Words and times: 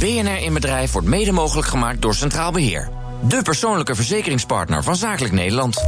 BNR 0.00 0.42
in 0.42 0.54
Bedrijf 0.54 0.92
wordt 0.92 1.08
mede 1.08 1.32
mogelijk 1.32 1.68
gemaakt 1.68 2.02
door 2.02 2.14
Centraal 2.14 2.52
Beheer. 2.52 2.88
De 3.28 3.42
persoonlijke 3.42 3.94
verzekeringspartner 3.94 4.82
van 4.82 4.96
Zakelijk 4.96 5.32
Nederland. 5.32 5.84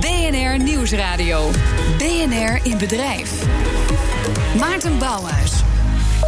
BNR 0.00 0.58
Nieuwsradio. 0.58 1.50
BNR 1.98 2.60
in 2.62 2.78
Bedrijf. 2.78 3.46
Maarten 4.58 4.98
Bouwhuis. 4.98 5.52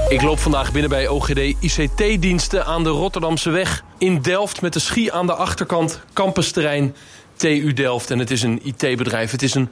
Ik 0.09 0.23
loop 0.23 0.39
vandaag 0.39 0.73
binnen 0.73 0.91
bij 0.91 1.09
OGD 1.09 1.39
ICT-diensten 1.39 2.65
aan 2.65 2.83
de 2.83 2.89
Rotterdamse 2.89 3.51
weg. 3.51 3.85
In 3.99 4.23
Delft 4.23 4.61
met 4.61 4.73
de 4.73 4.81
schie 4.81 5.13
aan 5.13 5.27
de 5.27 5.35
achterkant, 5.35 6.01
campusterrein 6.13 6.95
TU 7.37 7.73
Delft. 7.73 8.11
En 8.11 8.19
het 8.19 8.31
is 8.31 8.43
een 8.43 8.61
IT-bedrijf. 8.63 9.31
Het 9.31 9.43
is 9.43 9.55
een 9.55 9.71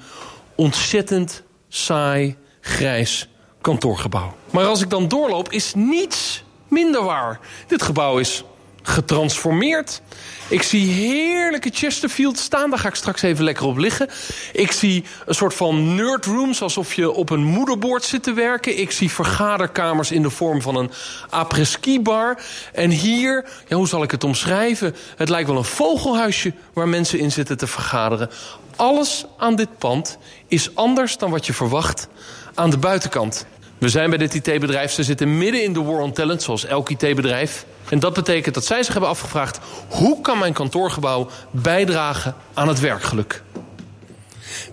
ontzettend 0.55 1.43
saai, 1.69 2.37
grijs 2.61 3.29
kantoorgebouw. 3.61 4.35
Maar 4.51 4.67
als 4.67 4.83
ik 4.83 4.91
dan 4.91 5.09
doorloop, 5.09 5.53
is 5.53 5.73
niets 5.75 6.45
minder 6.69 7.05
waar. 7.05 7.41
Dit 7.67 7.83
gebouw 7.83 8.19
is 8.19 8.45
getransformeerd. 8.83 10.03
Ik 10.49 10.63
zie 10.63 10.93
heerlijke 10.93 11.71
Chesterfield 11.73 12.39
staan. 12.39 12.71
Daar 12.71 12.79
ga 12.79 12.89
ik 12.89 12.95
straks 12.95 13.23
even 13.23 13.45
lekker 13.45 13.67
op 13.67 13.77
liggen. 13.77 14.09
Ik 14.53 14.73
zie 14.73 15.05
een 15.27 15.35
soort 15.35 15.55
van 15.55 15.95
nerdrooms, 15.95 16.63
alsof 16.63 16.95
je 16.95 17.11
op 17.11 17.31
een 17.31 17.45
moederbord 17.45 18.05
zit 18.05 18.23
te 18.23 18.33
werken. 18.33 18.79
Ik 18.79 18.91
zie 18.91 19.11
vergaderkamers 19.11 20.11
in 20.11 20.23
de 20.23 20.31
vorm 20.31 20.63
van 20.63 20.77
een 20.77 20.91
après-ski 21.31 22.01
bar. 22.01 22.41
En 22.73 22.91
hier, 22.91 23.49
ja, 23.69 23.77
hoe 23.77 23.89
zal 23.89 24.03
ik 24.03 24.11
het 24.11 24.25
omschrijven? 24.25 24.97
Het 25.17 25.29
lijkt 25.29 25.49
wel 25.49 25.59
een 25.59 25.65
vogelhuisje 25.65 26.53
waar 26.73 26.89
mensen 26.89 27.19
in 27.19 27.33
zitten 27.33 27.57
te 27.57 27.67
vergaderen. 27.67 28.31
Alles 28.77 29.25
aan 29.37 29.57
dit 29.57 29.79
pand 29.79 30.19
is 30.49 30.75
anders 30.75 31.19
dan 31.19 31.31
wat 31.31 31.47
je 31.47 31.53
verwacht 31.53 32.09
aan 32.55 32.71
de 32.71 32.79
buitenkant. 32.79 33.47
We 33.79 33.89
zijn 33.89 34.09
bij 34.11 34.19
dit 34.19 34.35
IT-bedrijf. 34.35 34.93
Ze 34.93 35.03
zitten 35.03 35.39
midden 35.39 35.63
in 35.63 35.73
de 35.73 35.83
war 35.83 36.01
on 36.01 36.13
talent, 36.13 36.43
zoals 36.43 36.65
elk 36.65 36.91
IT-bedrijf. 36.91 37.67
En 37.89 37.99
dat 37.99 38.15
betekent 38.15 38.55
dat 38.55 38.67
zij 38.67 38.83
zich 38.83 38.93
hebben 38.93 39.11
afgevraagd... 39.11 39.59
hoe 39.89 40.21
kan 40.21 40.39
mijn 40.39 40.53
kantoorgebouw 40.53 41.29
bijdragen 41.51 42.35
aan 42.55 42.69
het 42.69 42.81
werkgeluk? 42.81 43.43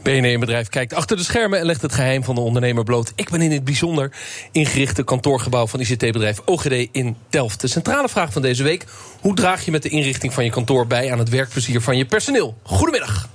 BNE-bedrijf 0.03 0.69
kijkt 0.69 0.93
achter 0.93 1.17
de 1.17 1.23
schermen 1.23 1.59
en 1.59 1.65
legt 1.65 1.81
het 1.81 1.93
geheim 1.93 2.23
van 2.23 2.35
de 2.35 2.41
ondernemer 2.41 2.83
bloot. 2.83 3.11
Ik 3.15 3.29
ben 3.29 3.41
in 3.41 3.51
het 3.51 3.63
bijzonder 3.63 4.11
ingerichte 4.51 5.03
kantoorgebouw 5.03 5.67
van 5.67 5.79
ICT-bedrijf 5.79 6.41
OGD 6.45 6.87
in 6.91 7.15
Delft. 7.29 7.61
De 7.61 7.67
centrale 7.67 8.09
vraag 8.09 8.31
van 8.31 8.41
deze 8.41 8.63
week: 8.63 8.85
hoe 9.19 9.35
draag 9.35 9.65
je 9.65 9.71
met 9.71 9.83
de 9.83 9.89
inrichting 9.89 10.33
van 10.33 10.43
je 10.43 10.49
kantoor 10.49 10.87
bij 10.87 11.11
aan 11.11 11.19
het 11.19 11.29
werkplezier 11.29 11.81
van 11.81 11.97
je 11.97 12.05
personeel? 12.05 12.57
Goedemiddag. 12.63 13.29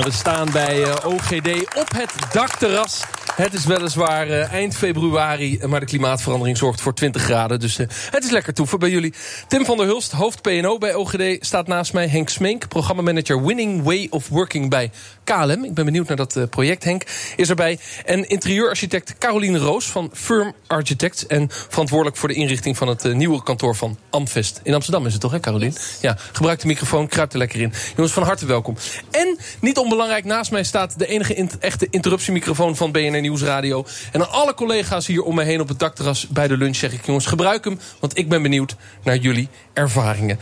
En 0.00 0.06
we 0.06 0.12
staan 0.12 0.50
bij 0.52 0.78
uh, 0.78 0.94
OGD 1.04 1.76
op 1.76 1.90
het 1.94 2.12
dakterras. 2.32 3.04
Het 3.34 3.54
is 3.54 3.64
weliswaar 3.64 4.28
uh, 4.28 4.52
eind 4.52 4.76
februari, 4.76 5.60
maar 5.66 5.80
de 5.80 5.86
klimaatverandering 5.86 6.56
zorgt 6.56 6.80
voor 6.80 6.94
20 6.94 7.22
graden. 7.22 7.60
Dus 7.60 7.78
uh, 7.78 7.86
het 8.10 8.24
is 8.24 8.30
lekker 8.30 8.54
toeven 8.54 8.78
bij 8.78 8.90
jullie. 8.90 9.14
Tim 9.48 9.64
van 9.64 9.76
der 9.76 9.86
Hulst, 9.86 10.12
hoofd 10.12 10.42
PNO 10.42 10.78
bij 10.78 10.94
OGD, 10.94 11.46
staat 11.46 11.66
naast 11.66 11.92
mij. 11.92 12.08
Henk 12.08 12.28
Smink, 12.28 12.68
programmamanager 12.68 13.44
Winning 13.44 13.82
Way 13.82 14.06
of 14.10 14.28
Working 14.28 14.70
bij 14.70 14.90
KLM. 15.24 15.64
Ik 15.64 15.74
ben 15.74 15.84
benieuwd 15.84 16.08
naar 16.08 16.16
dat 16.16 16.50
project, 16.50 16.84
Henk. 16.84 17.04
Is 17.36 17.48
erbij. 17.48 17.78
En 18.04 18.28
interieurarchitect 18.28 19.18
Caroline 19.18 19.58
Roos 19.58 19.90
van 19.90 20.10
Firm 20.12 20.54
Architects. 20.66 21.26
En 21.26 21.48
verantwoordelijk 21.68 22.16
voor 22.16 22.28
de 22.28 22.34
inrichting 22.34 22.76
van 22.76 22.88
het 22.88 23.14
nieuwe 23.14 23.42
kantoor 23.42 23.76
van 23.76 23.98
Amvest. 24.10 24.60
In 24.62 24.74
Amsterdam 24.74 25.06
is 25.06 25.12
het 25.12 25.20
toch, 25.20 25.32
hè, 25.32 25.40
Caroline? 25.40 25.72
Yes. 25.72 25.98
Ja, 26.00 26.16
gebruik 26.32 26.60
de 26.60 26.66
microfoon, 26.66 27.08
kruip 27.08 27.32
er 27.32 27.38
lekker 27.38 27.60
in. 27.60 27.72
Jongens, 27.96 28.14
van 28.14 28.22
harte 28.22 28.46
welkom. 28.46 28.76
En 29.10 29.38
niet 29.60 29.78
onbelangrijk, 29.90 30.24
naast 30.24 30.50
mij 30.50 30.64
staat 30.64 30.98
de 30.98 31.06
enige 31.06 31.48
echte 31.60 31.86
interruptiemicrofoon 31.90 32.76
van 32.76 32.92
BNR 32.92 33.20
Nieuwsradio. 33.20 33.84
En 34.12 34.20
aan 34.20 34.30
alle 34.30 34.54
collega's 34.54 35.06
hier 35.06 35.22
om 35.22 35.34
me 35.34 35.44
heen 35.44 35.60
op 35.60 35.68
het 35.68 35.78
dakterras 35.78 36.26
bij 36.28 36.48
de 36.48 36.56
lunch 36.56 36.76
zeg 36.76 36.92
ik... 36.92 37.06
jongens, 37.06 37.26
gebruik 37.26 37.64
hem, 37.64 37.80
want 38.00 38.18
ik 38.18 38.28
ben 38.28 38.42
benieuwd 38.42 38.76
naar 39.02 39.16
jullie 39.16 39.48
ervaringen. 39.72 40.38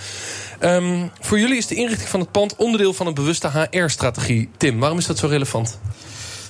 Um, 0.60 1.10
voor 1.20 1.38
jullie 1.38 1.56
is 1.56 1.66
de 1.66 1.74
inrichting 1.74 2.08
van 2.08 2.20
het 2.20 2.30
pand 2.30 2.56
onderdeel 2.56 2.92
van 2.92 3.06
een 3.06 3.14
bewuste 3.14 3.68
HR-strategie. 3.70 4.48
Tim, 4.56 4.78
waarom 4.78 4.98
is 4.98 5.06
dat 5.06 5.18
zo 5.18 5.26
relevant? 5.26 5.78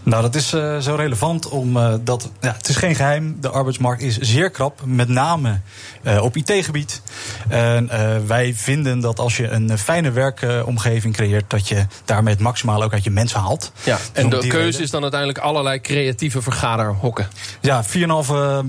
Nou, 0.08 0.22
dat 0.22 0.34
is 0.34 0.52
uh, 0.52 0.78
zo 0.78 0.94
relevant 0.94 1.48
omdat. 1.48 2.22
Uh, 2.24 2.28
ja, 2.40 2.54
het 2.56 2.68
is 2.68 2.76
geen 2.76 2.94
geheim. 2.94 3.36
De 3.40 3.48
arbeidsmarkt 3.48 4.02
is 4.02 4.18
zeer 4.18 4.50
krap. 4.50 4.80
Met 4.84 5.08
name 5.08 5.60
uh, 6.02 6.22
op 6.22 6.36
IT-gebied. 6.36 7.02
En 7.48 7.90
wij 8.26 8.54
vinden 8.54 9.00
dat 9.00 9.18
als 9.18 9.36
je 9.36 9.48
een 9.48 9.78
fijne 9.78 10.10
werkomgeving 10.10 11.14
creëert. 11.14 11.50
dat 11.50 11.68
je 11.68 11.86
daarmee 12.04 12.32
het 12.34 12.42
maximale 12.42 12.84
ook 12.84 12.92
uit 12.92 13.04
je 13.04 13.10
mensen 13.10 13.40
haalt. 13.40 13.72
Ja, 13.82 13.98
en 14.12 14.28
de 14.28 14.36
keuze 14.36 14.56
reden. 14.56 14.80
is 14.80 14.90
dan 14.90 15.02
uiteindelijk 15.02 15.40
allerlei 15.40 15.80
creatieve 15.80 16.42
vergaderhokken. 16.42 17.28
Ja, 17.60 17.84
4,5 17.84 17.90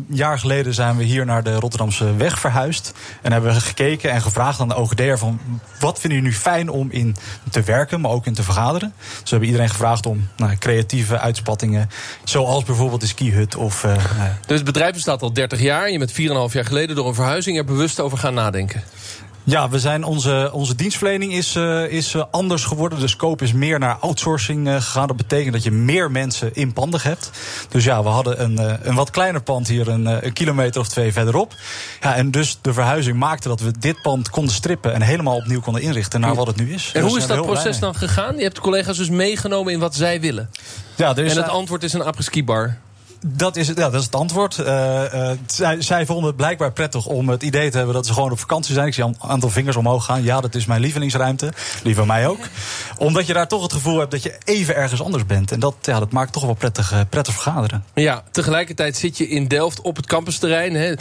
jaar 0.09 0.39
geleden 0.39 0.73
zijn 0.73 0.97
we 0.97 1.03
hier 1.03 1.25
naar 1.25 1.43
de 1.43 1.53
Rotterdamse 1.53 2.15
weg 2.15 2.39
verhuisd. 2.39 2.93
En 3.21 3.31
hebben 3.31 3.53
we 3.53 3.59
gekeken 3.59 4.11
en 4.11 4.21
gevraagd 4.21 4.59
aan 4.59 4.67
de 4.67 4.75
OGD'er 4.75 5.17
van. 5.17 5.39
wat 5.79 5.99
vinden 5.99 6.19
jullie 6.19 6.33
nu 6.33 6.41
fijn 6.41 6.69
om 6.69 6.91
in 6.91 7.15
te 7.49 7.61
werken, 7.61 8.01
maar 8.01 8.11
ook 8.11 8.25
in 8.25 8.33
te 8.33 8.43
vergaderen? 8.43 8.93
Dus 8.97 9.17
we 9.23 9.29
hebben 9.29 9.47
iedereen 9.47 9.69
gevraagd 9.69 10.05
om 10.05 10.27
nou, 10.37 10.57
creatieve 10.57 11.17
uitspattingen. 11.29 11.89
Zoals 12.23 12.63
bijvoorbeeld 12.63 13.01
de 13.01 13.07
skihut. 13.07 13.55
Of, 13.55 13.83
uh, 13.83 13.95
dus 14.45 14.57
het 14.57 14.65
bedrijf 14.65 14.93
bestaat 14.93 15.21
al 15.21 15.33
30 15.33 15.61
jaar. 15.61 15.91
Je 15.91 15.97
bent 15.97 16.11
4,5 16.11 16.17
jaar 16.53 16.65
geleden 16.65 16.95
door 16.95 17.07
een 17.07 17.13
verhuizing 17.13 17.57
er 17.57 17.65
bewust 17.65 17.99
over 17.99 18.17
gaan 18.17 18.33
nadenken. 18.33 18.83
Ja, 19.49 19.69
we 19.69 19.79
zijn 19.79 20.03
onze, 20.03 20.49
onze 20.53 20.75
dienstverlening 20.75 21.33
is, 21.33 21.55
uh, 21.55 21.91
is 21.91 22.13
uh, 22.13 22.23
anders 22.31 22.63
geworden. 22.63 22.99
De 22.99 23.07
scope 23.07 23.43
is 23.43 23.53
meer 23.53 23.79
naar 23.79 23.95
outsourcing 23.95 24.67
uh, 24.67 24.75
gegaan. 24.75 25.07
Dat 25.07 25.17
betekent 25.17 25.53
dat 25.53 25.63
je 25.63 25.71
meer 25.71 26.11
mensen 26.11 26.55
in 26.55 26.73
panden 26.73 27.01
hebt. 27.03 27.31
Dus 27.69 27.83
ja, 27.83 28.03
we 28.03 28.09
hadden 28.09 28.43
een, 28.43 28.87
een 28.87 28.95
wat 28.95 29.09
kleiner 29.09 29.41
pand 29.41 29.67
hier 29.67 29.87
een, 29.87 30.05
een, 30.25 30.33
kilometer 30.33 30.81
of 30.81 30.87
twee 30.87 31.13
verderop. 31.13 31.53
Ja, 32.01 32.15
en 32.15 32.31
dus 32.31 32.57
de 32.61 32.73
verhuizing 32.73 33.17
maakte 33.17 33.47
dat 33.47 33.59
we 33.59 33.71
dit 33.79 34.01
pand 34.01 34.29
konden 34.29 34.53
strippen... 34.53 34.93
en 34.93 35.01
helemaal 35.01 35.35
opnieuw 35.35 35.61
konden 35.61 35.81
inrichten 35.81 36.19
naar 36.19 36.35
wat 36.35 36.47
het 36.47 36.55
nu 36.55 36.73
is. 36.73 36.91
En 36.93 37.01
dus 37.01 37.09
hoe 37.09 37.19
is 37.19 37.27
dat 37.27 37.41
proces 37.41 37.79
dan 37.79 37.95
gegaan? 37.95 38.35
Je 38.35 38.43
hebt 38.43 38.55
de 38.55 38.61
collega's 38.61 38.97
dus 38.97 39.09
meegenomen 39.09 39.73
in 39.73 39.79
wat 39.79 39.95
zij 39.95 40.21
willen. 40.21 40.49
Ja, 40.95 41.09
er 41.15 41.25
is 41.25 41.35
en 41.35 41.41
het 41.41 41.51
antwoord 41.51 41.83
is 41.83 41.93
een 41.93 42.03
après-ski 42.03 42.43
bar. 42.43 42.77
Dat 43.25 43.55
is, 43.55 43.67
ja, 43.67 43.73
dat 43.73 43.93
is 43.93 44.03
het 44.03 44.15
antwoord. 44.15 44.57
Uh, 44.57 44.65
uh, 44.65 45.31
zij, 45.45 45.81
zij, 45.81 46.05
vonden 46.05 46.25
het 46.25 46.35
blijkbaar 46.35 46.71
prettig 46.71 47.05
om 47.05 47.29
het 47.29 47.43
idee 47.43 47.69
te 47.69 47.77
hebben 47.77 47.95
dat 47.95 48.05
ze 48.05 48.13
gewoon 48.13 48.31
op 48.31 48.39
vakantie 48.39 48.73
zijn. 48.73 48.87
Ik 48.87 48.93
zie 48.93 49.03
een 49.03 49.15
aantal 49.19 49.49
vingers 49.49 49.75
omhoog 49.75 50.05
gaan. 50.05 50.23
Ja, 50.23 50.41
dat 50.41 50.55
is 50.55 50.65
mijn 50.65 50.81
lievelingsruimte. 50.81 51.53
Die 51.83 51.95
van 51.95 52.07
mij 52.07 52.27
ook. 52.27 52.39
Omdat 52.97 53.27
je 53.27 53.33
daar 53.33 53.47
toch 53.47 53.61
het 53.61 53.73
gevoel 53.73 53.99
hebt 53.99 54.11
dat 54.11 54.23
je 54.23 54.37
even 54.43 54.75
ergens 54.75 55.01
anders 55.01 55.25
bent. 55.25 55.51
En 55.51 55.59
dat, 55.59 55.75
ja, 55.81 55.99
dat 55.99 56.11
maakt 56.11 56.33
toch 56.33 56.43
wel 56.43 56.53
prettig, 56.53 56.93
uh, 56.93 56.99
prettig 57.09 57.33
vergaderen. 57.33 57.83
Ja, 57.93 58.23
tegelijkertijd 58.31 58.97
zit 58.97 59.17
je 59.17 59.27
in 59.27 59.47
Delft 59.47 59.81
op 59.81 59.95
het 59.95 60.05
campusterrein. 60.05 60.73
Hè, 60.73 60.93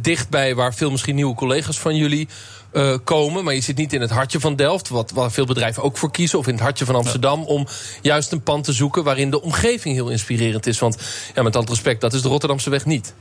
dichtbij 0.00 0.54
waar 0.54 0.74
veel 0.74 0.90
misschien 0.90 1.14
nieuwe 1.14 1.34
collega's 1.34 1.78
van 1.78 1.96
jullie 1.96 2.28
uh, 2.76 2.94
komen. 3.04 3.44
Maar 3.44 3.54
je 3.54 3.60
zit 3.60 3.76
niet 3.76 3.92
in 3.92 4.00
het 4.00 4.10
hartje 4.10 4.40
van 4.40 4.56
Delft, 4.56 4.88
wat, 4.88 5.10
waar 5.10 5.30
veel 5.30 5.46
bedrijven 5.46 5.82
ook 5.82 5.96
voor 5.96 6.10
kiezen. 6.10 6.38
Of 6.38 6.46
in 6.46 6.52
het 6.52 6.62
hartje 6.62 6.84
van 6.84 6.94
Amsterdam. 6.94 7.40
Ja. 7.40 7.46
Om 7.46 7.66
juist 8.02 8.32
een 8.32 8.42
pand 8.42 8.64
te 8.64 8.72
zoeken 8.72 9.04
waarin 9.04 9.30
de 9.30 9.42
omgeving 9.42 9.94
heel 9.94 10.08
inspirerend 10.08 10.66
is. 10.66 10.78
Want 10.78 10.98
ja, 11.34 11.42
met 11.42 11.56
al 11.56 11.64
respect, 11.64 12.00
dat 12.00 12.12
is 12.12 12.22
de 12.22 12.28
Rotterdamse 12.28 12.70
weg 12.70 12.84
niet. 12.84 13.14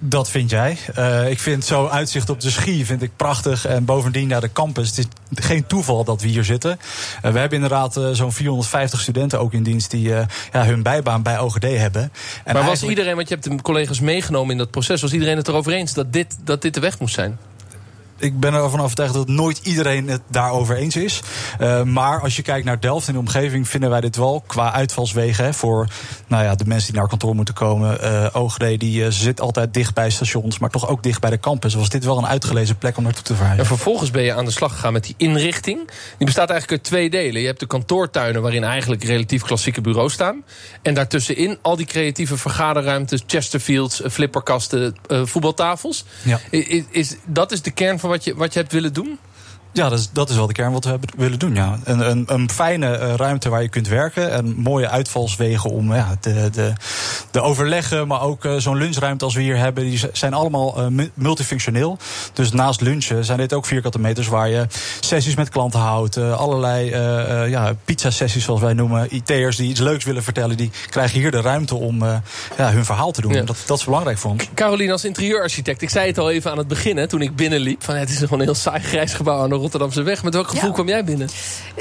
Dat 0.00 0.30
vind 0.30 0.50
jij. 0.50 0.78
Uh, 0.98 1.30
ik 1.30 1.38
vind 1.38 1.64
zo 1.64 1.86
uitzicht 1.86 2.30
op 2.30 2.40
de 2.40 2.50
schie 2.50 2.86
vind 2.86 3.02
ik 3.02 3.10
prachtig. 3.16 3.66
En 3.66 3.84
bovendien 3.84 4.28
naar 4.28 4.40
de 4.40 4.52
campus. 4.52 4.88
Het 4.88 4.98
is 4.98 5.06
geen 5.44 5.66
toeval 5.66 6.04
dat 6.04 6.22
we 6.22 6.28
hier 6.28 6.44
zitten. 6.44 6.70
Uh, 6.70 7.32
we 7.32 7.38
hebben 7.38 7.58
inderdaad 7.58 7.96
uh, 7.96 8.08
zo'n 8.12 8.32
450 8.32 9.00
studenten 9.00 9.40
ook 9.40 9.52
in 9.52 9.62
dienst 9.62 9.90
die 9.90 10.08
ja, 10.08 10.26
hun 10.50 10.82
bijbaan 10.82 11.22
bij 11.22 11.38
OGD 11.38 11.62
hebben. 11.62 12.02
En 12.02 12.10
maar 12.44 12.54
was 12.54 12.64
eigenlijk... 12.64 12.88
iedereen, 12.88 13.16
want 13.16 13.28
je 13.28 13.34
hebt 13.34 13.56
de 13.56 13.62
collega's 13.62 14.00
meegenomen 14.00 14.50
in 14.50 14.58
dat 14.58 14.70
proces, 14.70 15.00
was 15.00 15.12
iedereen 15.12 15.36
het 15.36 15.48
erover 15.48 15.72
eens 15.72 15.94
dat 15.94 16.12
dit, 16.12 16.36
dat 16.44 16.62
dit 16.62 16.74
de 16.74 16.80
weg 16.80 16.98
moest 16.98 17.14
zijn? 17.14 17.38
Ik 18.18 18.40
ben 18.40 18.54
ervan 18.54 18.80
overtuigd 18.80 19.14
dat 19.14 19.28
nooit 19.28 19.60
iedereen 19.62 20.08
het 20.08 20.20
daarover 20.28 20.76
eens 20.76 20.96
is. 20.96 21.22
Uh, 21.60 21.82
maar 21.82 22.20
als 22.20 22.36
je 22.36 22.42
kijkt 22.42 22.64
naar 22.64 22.80
Delft 22.80 23.06
en 23.06 23.12
de 23.12 23.18
omgeving, 23.18 23.68
vinden 23.68 23.90
wij 23.90 24.00
dit 24.00 24.16
wel 24.16 24.44
qua 24.46 24.72
uitvalswegen. 24.72 25.44
Hè, 25.44 25.52
voor 25.52 25.88
nou 26.26 26.44
ja, 26.44 26.54
de 26.54 26.64
mensen 26.66 26.90
die 26.90 27.00
naar 27.00 27.08
kantoor 27.08 27.34
moeten 27.34 27.54
komen. 27.54 27.98
Uh, 28.02 28.26
OGD 28.32 28.80
die, 28.80 29.02
uh, 29.02 29.06
zit 29.10 29.40
altijd 29.40 29.74
dicht 29.74 29.94
bij 29.94 30.10
stations, 30.10 30.58
maar 30.58 30.70
toch 30.70 30.88
ook 30.88 31.02
dicht 31.02 31.20
bij 31.20 31.30
de 31.30 31.40
campus. 31.40 31.74
Was 31.74 31.88
dit 31.88 32.04
wel 32.04 32.18
een 32.18 32.26
uitgelezen 32.26 32.78
plek 32.78 32.96
om 32.96 33.02
naartoe 33.02 33.22
te 33.22 33.34
verhuizen? 33.34 33.64
En 33.64 33.70
vervolgens 33.70 34.10
ben 34.10 34.22
je 34.22 34.34
aan 34.34 34.44
de 34.44 34.50
slag 34.50 34.72
gegaan 34.72 34.92
met 34.92 35.04
die 35.04 35.14
inrichting. 35.16 35.90
Die 36.16 36.26
bestaat 36.26 36.50
eigenlijk 36.50 36.80
uit 36.80 36.90
twee 36.90 37.10
delen. 37.10 37.40
Je 37.40 37.46
hebt 37.46 37.60
de 37.60 37.66
kantoortuinen 37.66 38.42
waarin 38.42 38.64
eigenlijk 38.64 39.04
relatief 39.04 39.42
klassieke 39.42 39.80
bureaus 39.80 40.12
staan. 40.12 40.44
En 40.82 40.94
daartussenin 40.94 41.58
al 41.62 41.76
die 41.76 41.86
creatieve 41.86 42.36
vergaderruimtes, 42.36 43.22
Chesterfields, 43.26 44.02
flipperkasten, 44.10 44.96
voetbaltafels. 45.08 46.04
Ja. 46.22 46.40
Is, 46.50 46.84
is, 46.90 47.16
dat 47.26 47.52
is 47.52 47.62
de 47.62 47.70
kern 47.70 47.98
van 47.98 48.07
wat 48.08 48.24
je, 48.24 48.34
wat 48.34 48.52
je 48.52 48.60
hebt 48.60 48.72
willen 48.72 48.92
doen? 48.92 49.18
Ja, 49.72 49.88
dat 49.88 49.98
is, 49.98 50.10
dat 50.12 50.30
is 50.30 50.36
wel 50.36 50.46
de 50.46 50.52
kern 50.52 50.72
wat 50.72 50.84
we 50.84 50.98
willen 51.16 51.38
doen. 51.38 51.54
Ja. 51.54 51.78
Een, 51.84 52.10
een, 52.10 52.24
een 52.26 52.50
fijne 52.50 52.98
uh, 52.98 53.14
ruimte 53.14 53.48
waar 53.48 53.62
je 53.62 53.68
kunt 53.68 53.88
werken. 53.88 54.30
En 54.30 54.54
mooie 54.56 54.88
uitvalswegen 54.88 55.70
om 55.70 55.94
ja, 55.94 56.16
de, 56.20 56.50
de, 56.52 56.72
de 57.30 57.40
overleggen. 57.40 58.06
Maar 58.06 58.22
ook 58.22 58.44
uh, 58.44 58.54
zo'n 58.56 58.76
lunchruimte 58.76 59.24
als 59.24 59.34
we 59.34 59.42
hier 59.42 59.56
hebben. 59.56 59.84
Die 59.84 60.00
zijn 60.12 60.34
allemaal 60.34 60.90
uh, 60.90 61.06
multifunctioneel. 61.14 61.98
Dus 62.32 62.52
naast 62.52 62.80
lunchen 62.80 63.24
zijn 63.24 63.38
dit 63.38 63.52
ook 63.52 63.66
vierkante 63.66 63.98
meters 63.98 64.26
waar 64.28 64.48
je 64.48 64.66
sessies 65.00 65.34
met 65.34 65.48
klanten 65.48 65.80
houdt. 65.80 66.16
allerlei 66.16 66.90
ja, 67.50 67.74
pizza-sessies 67.84 68.44
zoals 68.44 68.60
wij 68.60 68.72
noemen. 68.72 69.14
IT'ers 69.14 69.56
die 69.56 69.68
iets 69.70 69.80
leuks 69.80 70.04
willen 70.04 70.22
vertellen. 70.22 70.56
Die 70.56 70.70
krijgen 70.90 71.20
hier 71.20 71.30
de 71.30 71.40
ruimte 71.40 71.74
om 71.74 72.04
ja, 72.56 72.72
hun 72.72 72.84
verhaal 72.84 73.10
te 73.10 73.20
doen. 73.20 73.32
Ja. 73.32 73.42
Dat, 73.42 73.56
dat 73.66 73.78
is 73.78 73.84
belangrijk 73.84 74.18
voor 74.18 74.30
ons. 74.30 74.48
Caroline, 74.54 74.92
als 74.92 75.04
interieurarchitect. 75.04 75.82
Ik 75.82 75.90
zei 75.90 76.06
het 76.06 76.18
al 76.18 76.30
even 76.30 76.50
aan 76.50 76.58
het 76.58 76.68
begin 76.68 76.96
hè, 76.96 77.06
toen 77.06 77.22
ik 77.22 77.36
binnenliep. 77.36 77.84
Van, 77.84 77.94
het 77.94 78.10
is 78.10 78.18
gewoon 78.18 78.38
een 78.38 78.44
heel 78.44 78.54
saai 78.54 78.82
grijs 78.82 79.14
gebouw 79.14 79.42
aan 79.42 79.48
de 79.48 79.54
Rotterdamse 79.58 80.02
weg. 80.02 80.22
Met 80.24 80.34
welk 80.34 80.48
gevoel 80.48 80.68
ja. 80.68 80.74
kwam 80.74 80.88
jij 80.88 81.04
binnen? 81.04 81.28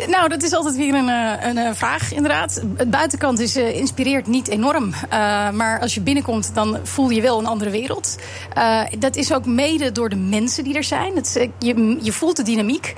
Nou, 0.07 0.29
dat 0.29 0.43
is 0.43 0.53
altijd 0.53 0.75
weer 0.75 0.93
een, 0.93 1.07
een, 1.07 1.57
een 1.57 1.75
vraag, 1.75 2.13
inderdaad. 2.13 2.61
Het 2.75 2.89
buitenkant 2.89 3.39
is, 3.39 3.57
uh, 3.57 3.75
inspireert 3.75 4.27
niet 4.27 4.47
enorm. 4.47 4.87
Uh, 4.87 5.49
maar 5.49 5.79
als 5.79 5.93
je 5.93 6.01
binnenkomt, 6.01 6.51
dan 6.53 6.79
voel 6.83 7.09
je 7.09 7.21
wel 7.21 7.39
een 7.39 7.45
andere 7.45 7.69
wereld. 7.69 8.15
Uh, 8.57 8.81
dat 8.99 9.15
is 9.15 9.33
ook 9.33 9.45
mede 9.45 9.91
door 9.91 10.09
de 10.09 10.15
mensen 10.15 10.63
die 10.63 10.75
er 10.75 10.83
zijn. 10.83 11.15
Het, 11.15 11.49
je, 11.59 11.97
je 12.01 12.11
voelt 12.11 12.35
de 12.35 12.43
dynamiek. 12.43 12.95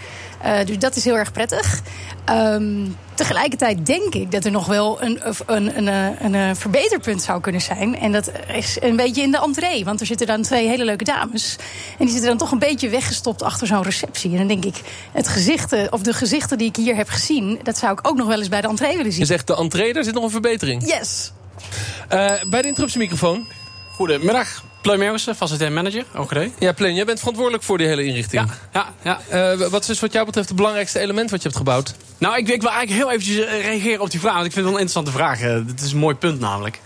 dus 0.66 0.80
dat 0.80 0.96
is 0.96 1.06
heel 1.06 1.18
erg 1.18 1.32
prettig. 1.32 1.82
Um, 2.30 2.96
tegelijkertijd 3.20 3.86
denk 3.86 4.14
ik 4.14 4.32
dat 4.32 4.46
er 4.46 4.52
nog 4.52 4.66
wel 4.66 5.02
een, 5.02 5.20
een, 5.46 5.78
een, 5.78 5.88
een, 5.88 6.34
een, 6.34 6.56
verbeterpunt 6.56 7.22
zou 7.22 7.42
kunnen 7.42 7.62
zijn. 7.62 8.00
En 8.00 8.12
dat 8.12 8.32
is 8.54 8.78
een 8.80 8.96
beetje 8.96 9.22
in 9.22 9.32
de 9.32 9.42
entree. 9.42 9.86
Want 9.86 10.00
er 10.00 10.06
zitten 10.06 10.28
dan 10.28 10.42
twee 10.42 10.68
hele 10.68 10.86
leuke 10.86 11.04
dames. 11.04 11.56
En 11.98 12.06
die 12.06 12.10
zitten 12.10 12.30
dan 12.30 12.38
toch 12.38 12.52
een 12.52 12.60
beetje 12.60 12.90
weggestopt 12.90 13.44
achter 13.44 13.68
zo'n 13.68 13.84
receptie. 13.84 14.32
En 14.32 14.38
dan 14.38 14.48
denk 14.48 14.66
ik, 14.66 14.82
het 15.12 15.28
gezichten, 15.28 15.92
of 15.92 16.02
de 16.02 16.14
gezichten 16.14 16.58
die 16.58 16.68
ik 16.68 16.76
hier 16.76 16.96
heb 16.96 17.10
gezien... 17.10 17.60
dat 17.64 17.78
zou 17.78 17.92
ik 17.92 18.08
ook 18.08 18.18
nog 18.18 18.28
wel 18.28 18.38
eens 18.38 18.50
bij 18.50 18.62
de 18.62 18.68
entree 18.68 18.98
willen 18.98 19.12
zien. 19.12 19.22
Je 19.22 19.28
zegt 19.28 19.48
de 19.48 19.56
entree, 19.56 19.94
daar 19.94 20.04
zit 20.04 20.14
nog 20.14 20.24
een 20.24 20.30
verbetering. 20.30 20.86
Yes. 20.86 21.32
Uh, 22.14 22.32
bij 22.50 22.62
de 22.62 22.68
interruptiemicrofoon. 22.68 23.48
Goedemiddag. 23.96 24.64
Pleun 24.82 25.00
Meeuwissen, 25.00 25.36
facilitair 25.36 25.72
manager, 25.72 26.06
OGD. 26.16 26.50
Ja, 26.60 26.72
Pleun, 26.72 26.96
jij 26.96 27.06
bent 27.06 27.20
verantwoordelijk 27.20 27.64
voor 27.64 27.78
die 27.78 27.88
hele 27.88 28.04
inrichting. 28.04 28.52
Ja, 28.74 28.94
ja, 29.04 29.20
ja. 29.30 29.54
Uh, 29.54 29.68
wat 29.68 29.90
is 29.90 30.00
wat 30.00 30.14
jou 30.14 30.26
betreft 30.26 30.48
het 30.48 30.58
belangrijkste 30.58 31.00
element 31.00 31.30
wat 31.30 31.42
je 31.42 31.48
hebt 31.48 31.60
gebouwd? 31.60 31.96
Nou, 32.18 32.38
ik, 32.38 32.48
ik 32.48 32.62
wil 32.62 32.72
eigenlijk 32.72 33.02
heel 33.02 33.12
eventjes 33.12 33.62
reageren 33.62 34.02
op 34.02 34.12
die 34.12 34.20
vraag. 34.20 34.34
Want 34.34 34.46
ik 34.46 34.52
vind 34.52 34.66
het 34.66 34.74
wel 34.74 34.84
een 34.84 34.88
interessante 34.88 35.12
vraag. 35.12 35.40
Het 35.70 35.82
is 35.82 35.92
een 35.92 35.98
mooi 35.98 36.16
punt 36.16 36.40
namelijk. 36.40 36.80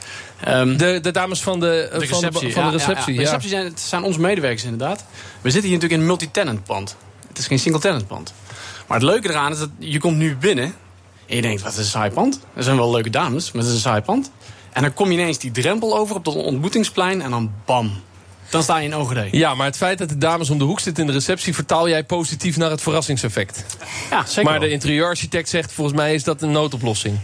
Um, 0.48 0.78
de, 0.78 1.00
de, 1.02 1.12
dames 1.12 1.42
van 1.42 1.60
de, 1.60 1.66
de 1.66 1.90
van 1.90 2.00
receptie. 2.00 2.48
De, 2.48 2.54
van 2.54 2.66
de 2.66 2.72
receptie, 2.72 3.14
ja, 3.14 3.20
ja. 3.20 3.26
De 3.26 3.32
receptie 3.32 3.50
zijn, 3.50 3.74
zijn 3.76 4.04
onze 4.04 4.20
medewerkers 4.20 4.64
inderdaad. 4.64 5.06
We 5.42 5.52
zitten 5.52 5.70
hier 5.70 5.80
natuurlijk 5.80 5.94
in 5.94 6.00
een 6.00 6.06
multi-tenant 6.06 6.64
pand. 6.64 6.96
Het 7.28 7.38
is 7.38 7.48
geen 7.48 7.60
single-tenant 7.60 8.08
pand. 8.08 8.34
Maar 8.88 8.98
het 8.98 9.08
leuke 9.08 9.30
eraan 9.30 9.52
is 9.52 9.60
dat 9.60 9.70
je 9.80 10.00
komt 10.00 10.18
nu 10.18 10.36
binnen... 10.36 10.76
en 11.28 11.36
je 11.36 11.42
denkt, 11.42 11.62
wat 11.62 11.72
is 11.72 11.78
een 11.78 11.84
saai 11.84 12.12
pand? 12.12 12.40
Er 12.54 12.64
zijn 12.64 12.78
wel 12.78 12.92
leuke 12.92 13.10
dames, 13.10 13.52
maar 13.52 13.62
het 13.62 13.72
is 13.72 13.78
een 13.78 13.84
saai 13.84 14.02
pand. 14.02 14.32
En 14.74 14.82
dan 14.82 14.94
kom 14.94 15.12
je 15.12 15.14
ineens 15.14 15.40
die 15.40 15.52
drempel 15.52 15.98
over 15.98 16.16
op 16.16 16.26
dat 16.26 16.36
ontmoetingsplein... 16.36 17.22
en 17.22 17.30
dan 17.30 17.52
bam, 17.66 17.92
dan 18.50 18.64
sta 18.64 18.78
je 18.78 18.88
in 18.88 18.96
OGD. 18.96 19.18
Ja, 19.32 19.56
maar 19.56 19.66
het 19.66 19.78
feit 19.78 19.98
dat 19.98 20.10
de 20.10 20.18
dames 20.18 20.50
om 20.50 20.58
de 20.58 20.64
hoek 20.64 20.80
zitten 20.80 21.04
in 21.04 21.10
de 21.10 21.16
receptie... 21.16 21.54
vertaal 21.54 21.90
jij 21.90 22.04
positief 22.04 22.58
naar 22.58 22.70
het 22.70 22.82
verrassingseffect. 22.82 23.66
Ja, 24.10 24.26
zeker 24.26 24.44
Maar 24.44 24.60
wel. 24.60 24.68
de 24.68 24.74
interieurarchitect 24.74 25.50
zegt, 25.50 25.72
volgens 25.72 25.98
mij 25.98 26.14
is 26.14 26.24
dat 26.24 26.42
een 26.42 26.52
noodoplossing. 26.52 27.20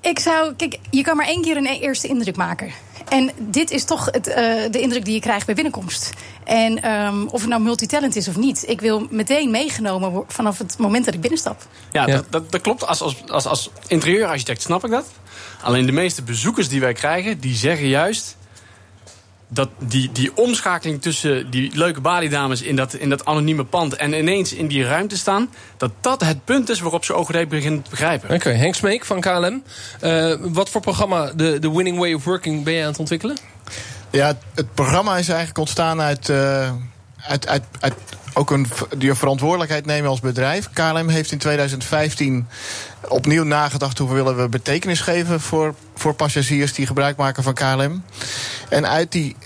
Ik 0.00 0.18
zou, 0.18 0.54
kijk, 0.54 0.78
je 0.90 1.02
kan 1.02 1.16
maar 1.16 1.26
één 1.26 1.42
keer 1.42 1.56
een 1.56 1.66
eerste 1.66 2.08
indruk 2.08 2.36
maken. 2.36 2.70
En 3.08 3.30
dit 3.38 3.70
is 3.70 3.84
toch 3.84 4.08
het, 4.10 4.28
uh, 4.28 4.34
de 4.70 4.80
indruk 4.80 5.04
die 5.04 5.14
je 5.14 5.20
krijgt 5.20 5.46
bij 5.46 5.54
binnenkomst. 5.54 6.10
En 6.44 6.90
um, 6.90 7.26
of 7.28 7.40
het 7.40 7.50
nou 7.50 7.62
multitalent 7.62 8.16
is 8.16 8.28
of 8.28 8.36
niet. 8.36 8.64
Ik 8.68 8.80
wil 8.80 9.06
meteen 9.10 9.50
meegenomen 9.50 10.24
vanaf 10.28 10.58
het 10.58 10.78
moment 10.78 11.04
dat 11.04 11.14
ik 11.14 11.20
binnenstap. 11.20 11.66
Ja, 11.92 12.06
ja. 12.06 12.14
Dat, 12.14 12.24
dat, 12.30 12.52
dat, 12.52 12.60
klopt. 12.60 12.86
Als, 12.86 13.00
als, 13.00 13.16
als, 13.28 13.46
als 13.46 13.70
interieurarchitect 13.86 14.62
snap 14.62 14.84
ik 14.84 14.90
dat. 14.90 15.06
Alleen 15.62 15.86
de 15.86 15.92
meeste 15.92 16.22
bezoekers 16.22 16.68
die 16.68 16.80
wij 16.80 16.92
krijgen, 16.92 17.40
die 17.40 17.54
zeggen 17.54 17.88
juist 17.88 18.36
dat 19.54 19.68
die, 19.78 20.12
die 20.12 20.36
omschakeling 20.36 21.02
tussen 21.02 21.50
die 21.50 21.70
leuke 21.76 22.00
baliedames 22.00 22.62
in 22.62 22.76
dat, 22.76 22.94
in 22.94 23.08
dat 23.08 23.24
anonieme 23.24 23.64
pand 23.64 23.96
en 23.96 24.12
ineens 24.12 24.52
in 24.52 24.66
die 24.66 24.84
ruimte 24.84 25.16
staan, 25.16 25.50
dat 25.76 25.90
dat 26.00 26.20
het 26.20 26.44
punt 26.44 26.68
is 26.68 26.80
waarop 26.80 27.04
ze 27.04 27.16
OGD 27.16 27.48
beginnen 27.48 27.82
te 27.82 27.90
begrijpen. 27.90 28.28
Oké, 28.28 28.34
okay, 28.34 28.54
Henk 28.58 28.74
Smeek 28.74 29.04
van 29.04 29.20
KLM. 29.20 29.62
Uh, 30.02 30.34
wat 30.40 30.68
voor 30.68 30.80
programma, 30.80 31.32
de, 31.32 31.58
de 31.58 31.70
Winning 31.70 31.98
Way 31.98 32.12
of 32.12 32.24
Working, 32.24 32.64
ben 32.64 32.74
je 32.74 32.82
aan 32.82 32.88
het 32.88 32.98
ontwikkelen? 32.98 33.36
Ja, 34.10 34.38
het 34.54 34.74
programma 34.74 35.16
is 35.16 35.28
eigenlijk 35.28 35.58
ontstaan 35.58 36.00
uit, 36.00 36.28
uh, 36.28 36.70
uit, 37.26 37.62
ook 38.32 38.50
een, 38.50 38.66
die 38.96 39.14
verantwoordelijkheid 39.14 39.86
nemen 39.86 40.10
als 40.10 40.20
bedrijf. 40.20 40.70
KLM 40.72 41.08
heeft 41.08 41.32
in 41.32 41.38
2015 41.38 42.48
opnieuw 43.08 43.44
nagedacht 43.44 43.98
hoe 43.98 44.12
willen 44.12 44.36
we 44.36 44.48
betekenis 44.48 45.00
geven 45.00 45.40
voor, 45.40 45.74
voor 45.94 46.14
passagiers 46.14 46.72
die 46.72 46.86
gebruik 46.86 47.16
maken 47.16 47.42
van 47.42 47.54
KLM. 47.54 48.04
En 48.68 48.88
uit, 48.88 49.12
die, 49.12 49.36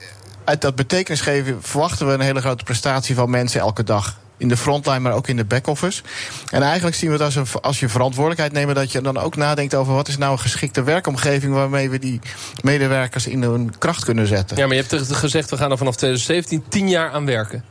uit 0.44 0.60
dat 0.60 0.74
betekenis 0.74 1.20
geven 1.20 1.62
verwachten 1.62 2.06
we 2.06 2.12
een 2.12 2.20
hele 2.20 2.40
grote 2.40 2.64
prestatie 2.64 3.14
van 3.14 3.30
mensen 3.30 3.60
elke 3.60 3.84
dag. 3.84 4.18
In 4.38 4.48
de 4.48 4.56
frontline, 4.56 4.98
maar 4.98 5.12
ook 5.12 5.28
in 5.28 5.36
de 5.36 5.44
back-office. 5.44 6.02
En 6.50 6.62
eigenlijk 6.62 6.96
zien 6.96 7.08
we 7.08 7.14
het 7.14 7.24
als, 7.24 7.34
een, 7.34 7.60
als 7.60 7.80
je 7.80 7.88
verantwoordelijkheid 7.88 8.52
neemt, 8.52 8.74
dat 8.74 8.92
je 8.92 9.00
dan 9.00 9.18
ook 9.18 9.36
nadenkt 9.36 9.74
over 9.74 9.94
wat 9.94 10.08
is 10.08 10.18
nou 10.18 10.32
een 10.32 10.38
geschikte 10.38 10.82
werkomgeving 10.82 11.52
waarmee 11.52 11.90
we 11.90 11.98
die 11.98 12.20
medewerkers 12.62 13.26
in 13.26 13.42
hun 13.42 13.78
kracht 13.78 14.04
kunnen 14.04 14.26
zetten. 14.26 14.56
Ja, 14.56 14.66
maar 14.66 14.76
je 14.76 14.84
hebt 14.88 15.12
gezegd, 15.12 15.50
we 15.50 15.56
gaan 15.56 15.70
er 15.70 15.78
vanaf 15.78 15.96
2017 15.96 16.64
tien 16.68 16.88
jaar 16.88 17.10
aan 17.10 17.26
werken. 17.26 17.64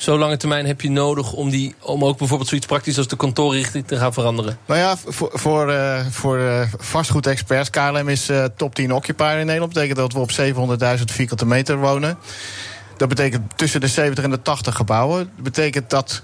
Zo 0.00 0.18
lange 0.18 0.36
termijn 0.36 0.66
heb 0.66 0.80
je 0.80 0.90
nodig 0.90 1.32
om, 1.32 1.50
die, 1.50 1.74
om 1.80 2.04
ook 2.04 2.18
bijvoorbeeld 2.18 2.48
zoiets 2.48 2.66
praktisch 2.66 2.98
als 2.98 3.08
de 3.08 3.16
kantoorrichting 3.16 3.86
te 3.86 3.96
gaan 3.96 4.12
veranderen? 4.12 4.58
Nou 4.66 4.80
ja, 4.80 4.96
voor, 5.06 5.30
voor, 5.32 5.70
uh, 5.70 6.06
voor 6.10 6.38
uh, 6.38 6.62
vastgoedexperts, 6.78 7.70
KLM 7.70 8.08
is 8.08 8.30
uh, 8.30 8.44
top 8.56 8.74
10 8.74 8.92
occupier 8.92 9.38
in 9.38 9.46
Nederland. 9.46 9.74
Dat 9.74 9.84
betekent 9.84 9.98
dat 9.98 10.12
we 10.12 10.18
op 10.18 10.98
700.000 10.98 11.04
vierkante 11.04 11.46
meter 11.46 11.78
wonen. 11.78 12.18
Dat 13.00 13.08
betekent 13.08 13.58
tussen 13.58 13.80
de 13.80 13.88
70 13.88 14.24
en 14.24 14.30
de 14.30 14.42
80 14.42 14.74
gebouwen. 14.74 15.30
Dat 15.34 15.44
betekent 15.44 15.90
dat 15.90 16.22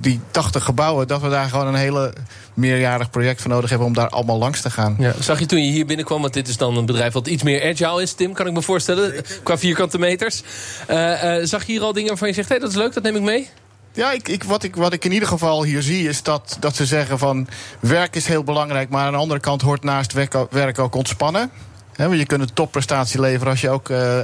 die 0.00 0.20
80 0.30 0.64
gebouwen, 0.64 1.08
dat 1.08 1.20
we 1.20 1.28
daar 1.28 1.48
gewoon 1.48 1.66
een 1.66 1.74
hele 1.74 2.12
meerjarig 2.54 3.10
project 3.10 3.40
voor 3.40 3.50
nodig 3.50 3.70
hebben 3.70 3.88
om 3.88 3.94
daar 3.94 4.08
allemaal 4.08 4.38
langs 4.38 4.60
te 4.60 4.70
gaan. 4.70 4.96
Ja. 4.98 5.14
Zag 5.20 5.38
je 5.38 5.46
toen 5.46 5.64
je 5.64 5.70
hier 5.70 5.86
binnenkwam, 5.86 6.20
want 6.20 6.34
dit 6.34 6.48
is 6.48 6.56
dan 6.56 6.76
een 6.76 6.86
bedrijf 6.86 7.12
wat 7.12 7.26
iets 7.26 7.42
meer 7.42 7.70
agile 7.70 8.02
is, 8.02 8.12
Tim, 8.12 8.32
kan 8.32 8.46
ik 8.46 8.52
me 8.52 8.62
voorstellen, 8.62 9.24
qua 9.42 9.58
vierkante 9.58 9.98
meters. 9.98 10.42
Uh, 10.90 11.24
uh, 11.24 11.44
zag 11.44 11.66
je 11.66 11.72
hier 11.72 11.82
al 11.82 11.92
dingen 11.92 12.08
waarvan 12.08 12.28
je 12.28 12.34
zegt, 12.34 12.48
hé, 12.48 12.54
hey, 12.54 12.64
dat 12.64 12.72
is 12.72 12.78
leuk, 12.78 12.94
dat 12.94 13.02
neem 13.02 13.16
ik 13.16 13.22
mee? 13.22 13.48
Ja, 13.92 14.12
ik, 14.12 14.28
ik, 14.28 14.44
wat, 14.44 14.62
ik, 14.62 14.76
wat 14.76 14.92
ik 14.92 15.04
in 15.04 15.12
ieder 15.12 15.28
geval 15.28 15.64
hier 15.64 15.82
zie 15.82 16.08
is 16.08 16.22
dat, 16.22 16.56
dat 16.60 16.76
ze 16.76 16.86
zeggen 16.86 17.18
van 17.18 17.48
werk 17.80 18.16
is 18.16 18.26
heel 18.26 18.44
belangrijk, 18.44 18.88
maar 18.88 19.06
aan 19.06 19.12
de 19.12 19.18
andere 19.18 19.40
kant 19.40 19.62
hoort 19.62 19.84
naast 19.84 20.12
werk 20.50 20.78
ook 20.78 20.94
ontspannen. 20.94 21.50
He, 21.96 22.06
je 22.06 22.26
kunt 22.26 22.40
een 22.40 22.54
topprestatie 22.54 23.20
leveren 23.20 23.50
als 23.50 23.60
je 23.60 23.70
ook 23.70 23.88
uh, 23.88 24.18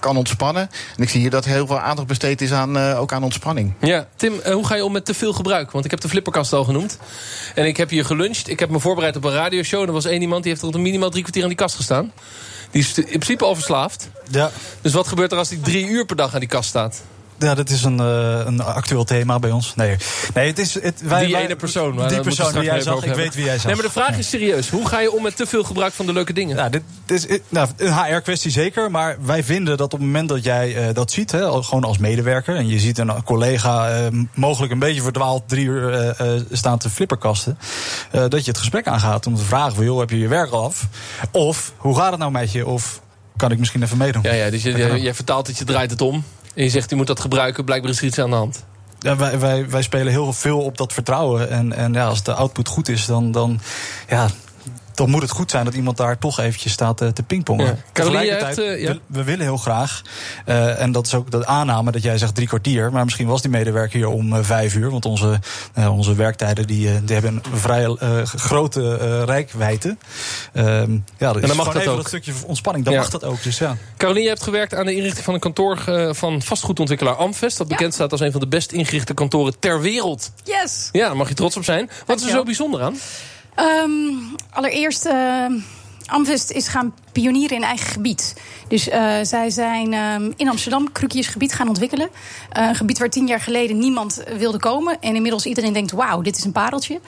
kan 0.00 0.16
ontspannen. 0.16 0.70
En 0.96 1.02
ik 1.02 1.08
zie 1.08 1.20
hier 1.20 1.30
dat 1.30 1.44
heel 1.44 1.66
veel 1.66 1.78
aandacht 1.78 2.08
besteed 2.08 2.40
is 2.40 2.52
aan, 2.52 2.76
uh, 2.76 3.00
ook 3.00 3.12
aan 3.12 3.22
ontspanning. 3.22 3.74
Ja, 3.80 4.08
Tim, 4.16 4.32
uh, 4.32 4.52
hoe 4.52 4.66
ga 4.66 4.74
je 4.74 4.84
om 4.84 4.92
met 4.92 5.04
te 5.04 5.14
veel 5.14 5.32
gebruik? 5.32 5.70
Want 5.70 5.84
ik 5.84 5.90
heb 5.90 6.00
de 6.00 6.08
flipperkast 6.08 6.52
al 6.52 6.64
genoemd. 6.64 6.98
En 7.54 7.66
ik 7.66 7.76
heb 7.76 7.90
hier 7.90 8.04
geluncht. 8.04 8.48
Ik 8.48 8.60
heb 8.60 8.70
me 8.70 8.80
voorbereid 8.80 9.16
op 9.16 9.24
een 9.24 9.32
radioshow. 9.32 9.82
Er 9.82 9.92
was 9.92 10.04
één 10.04 10.20
iemand 10.20 10.42
die 10.42 10.52
heeft 10.52 10.64
tot 10.64 10.74
een 10.74 10.82
minimaal 10.82 11.10
drie 11.10 11.22
kwartier 11.22 11.42
aan 11.42 11.48
die 11.48 11.58
kast 11.58 11.76
gestaan. 11.76 12.12
Die 12.70 12.80
is 12.82 12.98
in 12.98 13.04
principe 13.04 13.44
al 13.44 13.54
verslaafd. 13.54 14.08
Ja. 14.30 14.50
Dus 14.80 14.92
wat 14.92 15.08
gebeurt 15.08 15.32
er 15.32 15.38
als 15.38 15.48
hij 15.48 15.58
drie 15.62 15.86
uur 15.86 16.04
per 16.04 16.16
dag 16.16 16.34
aan 16.34 16.40
die 16.40 16.48
kast 16.48 16.68
staat? 16.68 17.02
Ja, 17.38 17.54
dat 17.54 17.70
is 17.70 17.84
een, 17.84 18.00
uh, 18.00 18.40
een 18.44 18.62
actueel 18.62 19.04
thema 19.04 19.38
bij 19.38 19.50
ons. 19.50 19.74
Nee, 19.74 19.96
nee 20.34 20.46
het 20.46 20.58
is... 20.58 20.74
Het, 20.74 21.02
wij, 21.02 21.24
die 21.24 21.34
wij, 21.34 21.44
ene 21.44 21.56
persoon. 21.56 22.08
Die 22.08 22.20
persoon 22.20 22.52
die 22.52 22.62
jij 22.62 22.80
zag, 22.80 23.04
ik 23.04 23.14
weet 23.14 23.34
wie 23.34 23.44
jij 23.44 23.54
zag. 23.54 23.64
Nee, 23.64 23.74
maar 23.74 23.84
de 23.84 23.90
vraag 23.90 24.18
is 24.18 24.28
serieus. 24.28 24.68
Hoe 24.68 24.88
ga 24.88 25.00
je 25.00 25.12
om 25.12 25.22
met 25.22 25.36
te 25.36 25.46
veel 25.46 25.64
gebruik 25.64 25.92
van 25.92 26.06
de 26.06 26.12
leuke 26.12 26.32
dingen? 26.32 26.56
Ja, 26.56 26.68
dit, 26.68 26.82
dit 27.04 27.28
is 27.28 27.38
nou, 27.48 27.68
een 27.76 27.92
HR-kwestie 27.92 28.50
zeker. 28.50 28.90
Maar 28.90 29.16
wij 29.20 29.44
vinden 29.44 29.76
dat 29.76 29.92
op 29.92 29.98
het 29.98 30.06
moment 30.06 30.28
dat 30.28 30.44
jij 30.44 30.88
uh, 30.88 30.94
dat 30.94 31.10
ziet, 31.10 31.30
hè, 31.30 31.62
gewoon 31.62 31.84
als 31.84 31.98
medewerker... 31.98 32.56
en 32.56 32.68
je 32.68 32.78
ziet 32.78 32.98
een 32.98 33.22
collega 33.24 34.00
uh, 34.00 34.06
mogelijk 34.34 34.72
een 34.72 34.78
beetje 34.78 35.02
verdwaald 35.02 35.48
drie 35.48 35.66
uur 35.66 36.14
staan 36.50 36.78
te 36.78 36.90
flipperkasten... 36.90 37.58
dat 38.10 38.44
je 38.44 38.50
het 38.50 38.58
gesprek 38.58 38.86
aangaat 38.86 39.26
om 39.26 39.34
te 39.36 39.44
vragen 39.44 39.74
van... 39.74 39.84
joh, 39.84 39.98
heb 39.98 40.10
je 40.10 40.18
je 40.18 40.28
werk 40.28 40.50
al 40.50 40.64
af? 40.64 40.86
Of, 41.30 41.72
hoe 41.76 41.96
gaat 41.96 42.10
het 42.10 42.20
nou 42.20 42.30
met 42.30 42.52
je? 42.52 42.66
Of 42.66 43.00
kan 43.36 43.50
ik 43.50 43.58
misschien 43.58 43.82
even 43.82 43.96
meedoen? 43.96 44.22
Ja, 44.22 44.32
ja 44.32 44.50
dus 44.50 44.62
je, 44.62 45.00
jij 45.00 45.14
vertaalt 45.14 45.46
het, 45.46 45.58
je 45.58 45.64
draait 45.64 45.90
het 45.90 46.00
om... 46.00 46.24
En 46.58 46.64
je 46.64 46.70
zegt, 46.70 46.90
je 46.90 46.96
moet 46.96 47.06
dat 47.06 47.20
gebruiken, 47.20 47.64
blijkbaar 47.64 47.90
is 47.90 47.98
er 47.98 48.04
iets 48.04 48.18
aan 48.18 48.30
de 48.30 48.36
hand. 48.36 48.64
Ja, 48.98 49.16
wij, 49.16 49.38
wij, 49.38 49.68
wij 49.68 49.82
spelen 49.82 50.12
heel 50.12 50.32
veel 50.32 50.60
op 50.60 50.76
dat 50.76 50.92
vertrouwen. 50.92 51.50
En, 51.50 51.72
en 51.72 51.92
ja, 51.92 52.06
als 52.06 52.22
de 52.22 52.34
output 52.34 52.68
goed 52.68 52.88
is, 52.88 53.06
dan, 53.06 53.32
dan, 53.32 53.60
ja, 54.08 54.28
dan 54.98 55.10
moet 55.10 55.22
het 55.22 55.30
goed 55.30 55.50
zijn 55.50 55.64
dat 55.64 55.74
iemand 55.74 55.96
daar 55.96 56.18
toch 56.18 56.40
eventjes 56.40 56.72
staat 56.72 57.00
eh, 57.00 57.08
te 57.08 57.22
pingpongen. 57.22 57.66
Ja. 57.66 57.76
Caroline, 57.92 58.20
Tegelijkertijd, 58.22 58.56
jij 58.56 58.66
hebt, 58.66 58.78
eh, 58.78 58.86
ja. 58.88 58.92
we, 58.92 59.00
we 59.06 59.24
willen 59.24 59.44
heel 59.44 59.56
graag, 59.56 60.02
eh, 60.44 60.80
en 60.80 60.92
dat 60.92 61.06
is 61.06 61.14
ook 61.14 61.30
de 61.30 61.46
aanname 61.46 61.90
dat 61.92 62.02
jij 62.02 62.18
zegt 62.18 62.34
drie 62.34 62.46
kwartier, 62.48 62.92
maar 62.92 63.04
misschien 63.04 63.26
was 63.26 63.42
die 63.42 63.50
medewerker 63.50 63.98
hier 63.98 64.08
om 64.08 64.44
vijf 64.44 64.74
uur, 64.74 64.90
want 64.90 65.04
onze, 65.04 65.38
onze 65.90 66.14
werktijden 66.14 66.66
die, 66.66 67.04
die 67.04 67.16
hebben 67.16 67.40
een 67.52 67.58
vrij 67.58 67.84
eh, 67.84 68.22
grote 68.24 68.96
eh 69.00 69.22
rijkwijde. 69.24 69.96
Ehm, 70.52 70.66
ja, 71.18 71.32
dat 71.32 71.42
is 71.42 71.48
dan 71.48 71.56
mag 71.56 71.66
gewoon 71.66 71.72
dat 71.72 71.74
even 71.76 71.90
ook. 71.92 71.96
dat 71.96 72.06
stukje 72.06 72.32
ontspanning, 72.46 72.84
dan 72.84 72.94
Ja. 72.94 73.00
mag 73.00 73.10
dat 73.10 73.24
ook. 73.24 73.42
Dus 73.42 73.58
ja. 73.58 73.76
Caroline, 73.96 74.22
je 74.22 74.28
hebt 74.28 74.42
gewerkt 74.42 74.74
aan 74.74 74.86
de 74.86 74.94
inrichting 74.94 75.24
van 75.24 75.34
een 75.34 75.40
kantoor 75.40 75.82
eh, 75.86 76.12
van 76.12 76.42
vastgoedontwikkelaar 76.42 77.14
Amvest. 77.14 77.58
Dat 77.58 77.68
Ja. 77.68 77.76
bekend 77.76 77.94
staat 77.94 78.12
als 78.12 78.20
een 78.20 78.32
van 78.32 78.40
de 78.40 78.48
best 78.48 78.72
ingerichte 78.72 79.14
kantoren 79.14 79.58
ter 79.58 79.80
wereld. 79.80 80.30
Yes! 80.44 80.88
Ja, 80.92 81.06
daar 81.06 81.16
mag 81.16 81.28
je 81.28 81.34
trots 81.34 81.56
op 81.56 81.64
zijn. 81.64 81.90
Wat 82.06 82.20
is 82.20 82.24
er 82.26 82.30
zo 82.30 82.42
bijzonder 82.42 82.82
aan? 82.82 82.96
Ehm, 83.58 84.14
allereerst, 84.52 85.06
eh 85.06 85.46
Amvest 86.08 86.50
is 86.50 86.68
gaan 86.68 86.94
pionieren 87.12 87.56
in 87.56 87.62
eigen 87.62 87.86
gebied. 87.86 88.34
Dus 88.68 88.88
eh, 88.88 89.14
zij 89.22 89.50
zijn 89.50 89.92
ehm, 89.92 90.32
in 90.36 90.48
Amsterdam 90.48 90.92
Krukjesgebied 90.92 91.52
gaan 91.52 91.68
ontwikkelen. 91.68 92.08
Eh, 92.52 92.66
een 92.66 92.74
gebied 92.74 92.98
waar 92.98 93.08
tien 93.08 93.26
jaar 93.26 93.40
geleden 93.40 93.78
niemand 93.78 94.22
wilde 94.36 94.58
komen. 94.58 94.96
En 95.00 95.14
inmiddels 95.14 95.46
iedereen 95.46 95.72
denkt, 95.72 95.92
wauw, 95.92 96.20
dit 96.20 96.36
is 96.36 96.44
een 96.44 96.52
pareltje. 96.52 97.00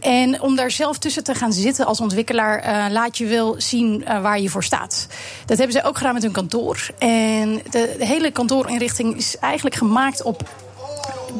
En 0.00 0.40
om 0.40 0.56
daar 0.56 0.70
zelf 0.70 0.98
tussen 0.98 1.24
te 1.24 1.34
gaan 1.34 1.52
zitten 1.52 1.86
als 1.86 2.00
ontwikkelaar... 2.00 2.58
eh, 2.58 2.84
laat 2.90 3.18
je 3.18 3.26
wel 3.26 3.54
zien 3.58 4.04
waar 4.22 4.40
je 4.40 4.50
voor 4.50 4.64
staat. 4.64 5.06
Dat 5.46 5.58
hebben 5.58 5.76
zij 5.76 5.84
ook 5.84 5.96
gedaan 5.96 6.14
met 6.14 6.22
hun 6.22 6.32
kantoor. 6.32 6.88
En 6.98 7.62
de 7.70 7.96
hele 7.98 8.30
kantoorinrichting 8.30 9.16
is 9.16 9.38
eigenlijk 9.38 9.76
gemaakt 9.76 10.22
op 10.22 10.65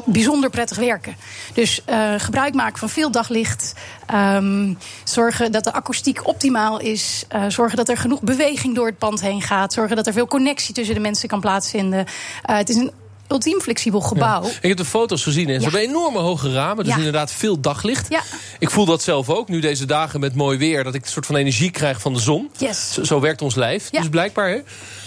bijzonder 0.05 0.49
prettig 0.49 0.77
werken. 0.77 1.15
Dus 1.53 1.81
eh, 1.85 2.13
gebruik 2.17 2.53
maken 2.53 2.79
van 2.79 2.89
veel 2.89 3.11
daglicht. 3.11 3.73
ehm, 4.05 4.73
zorgen 5.03 5.51
dat 5.51 5.63
de 5.63 5.73
akoestiek 5.73 6.27
optimaal 6.27 6.79
is. 6.79 7.25
eh, 7.27 7.43
zorgen 7.47 7.77
dat 7.77 7.89
er 7.89 7.97
genoeg 7.97 8.21
beweging 8.21 8.75
door 8.75 8.85
het 8.85 8.97
pand 8.97 9.21
heen 9.21 9.41
gaat. 9.41 9.73
Zorgen 9.73 9.95
dat 9.95 10.07
er 10.07 10.13
veel 10.13 10.27
connectie 10.27 10.73
tussen 10.73 10.95
de 10.95 11.01
mensen 11.01 11.27
kan 11.29 11.39
plaatsvinden. 11.41 12.05
Eh, 12.43 12.57
het 12.57 12.69
is 12.69 12.75
een 12.75 12.91
ultiem 13.27 13.61
flexibel 13.61 14.01
gebouw. 14.01 14.43
Ik 14.61 14.67
heb 14.69 14.77
de 14.77 14.85
foto's 14.85 15.23
gezien 15.23 15.47
en 15.49 15.53
ze 15.53 15.59
Ja. 15.65 15.69
hebben 15.71 15.89
enorme 15.89 16.19
hoge 16.19 16.53
ramen. 16.53 16.83
Dus 16.83 16.93
Ja. 16.93 16.97
inderdaad 16.97 17.31
veel 17.31 17.59
daglicht. 17.59 18.09
Ja. 18.09 18.21
Ik 18.59 18.69
voel 18.69 18.85
dat 18.85 19.01
zelf 19.03 19.29
ook, 19.29 19.47
nu 19.47 19.59
deze 19.59 19.85
dagen 19.85 20.19
met 20.19 20.35
mooi 20.35 20.57
weer... 20.57 20.83
dat 20.83 20.93
ik 20.95 21.05
een 21.05 21.11
soort 21.11 21.25
van 21.25 21.35
energie 21.35 21.71
krijg 21.71 22.01
van 22.01 22.13
de 22.13 22.19
zon. 22.19 22.49
Yes. 22.57 22.93
Zo, 22.93 23.03
zo 23.03 23.19
werkt 23.19 23.41
ons 23.41 23.55
lijf. 23.55 23.87
Ja. 23.91 23.99
Dus 23.99 24.09
blijkbaar. 24.09 24.49
Hè. 24.49 24.59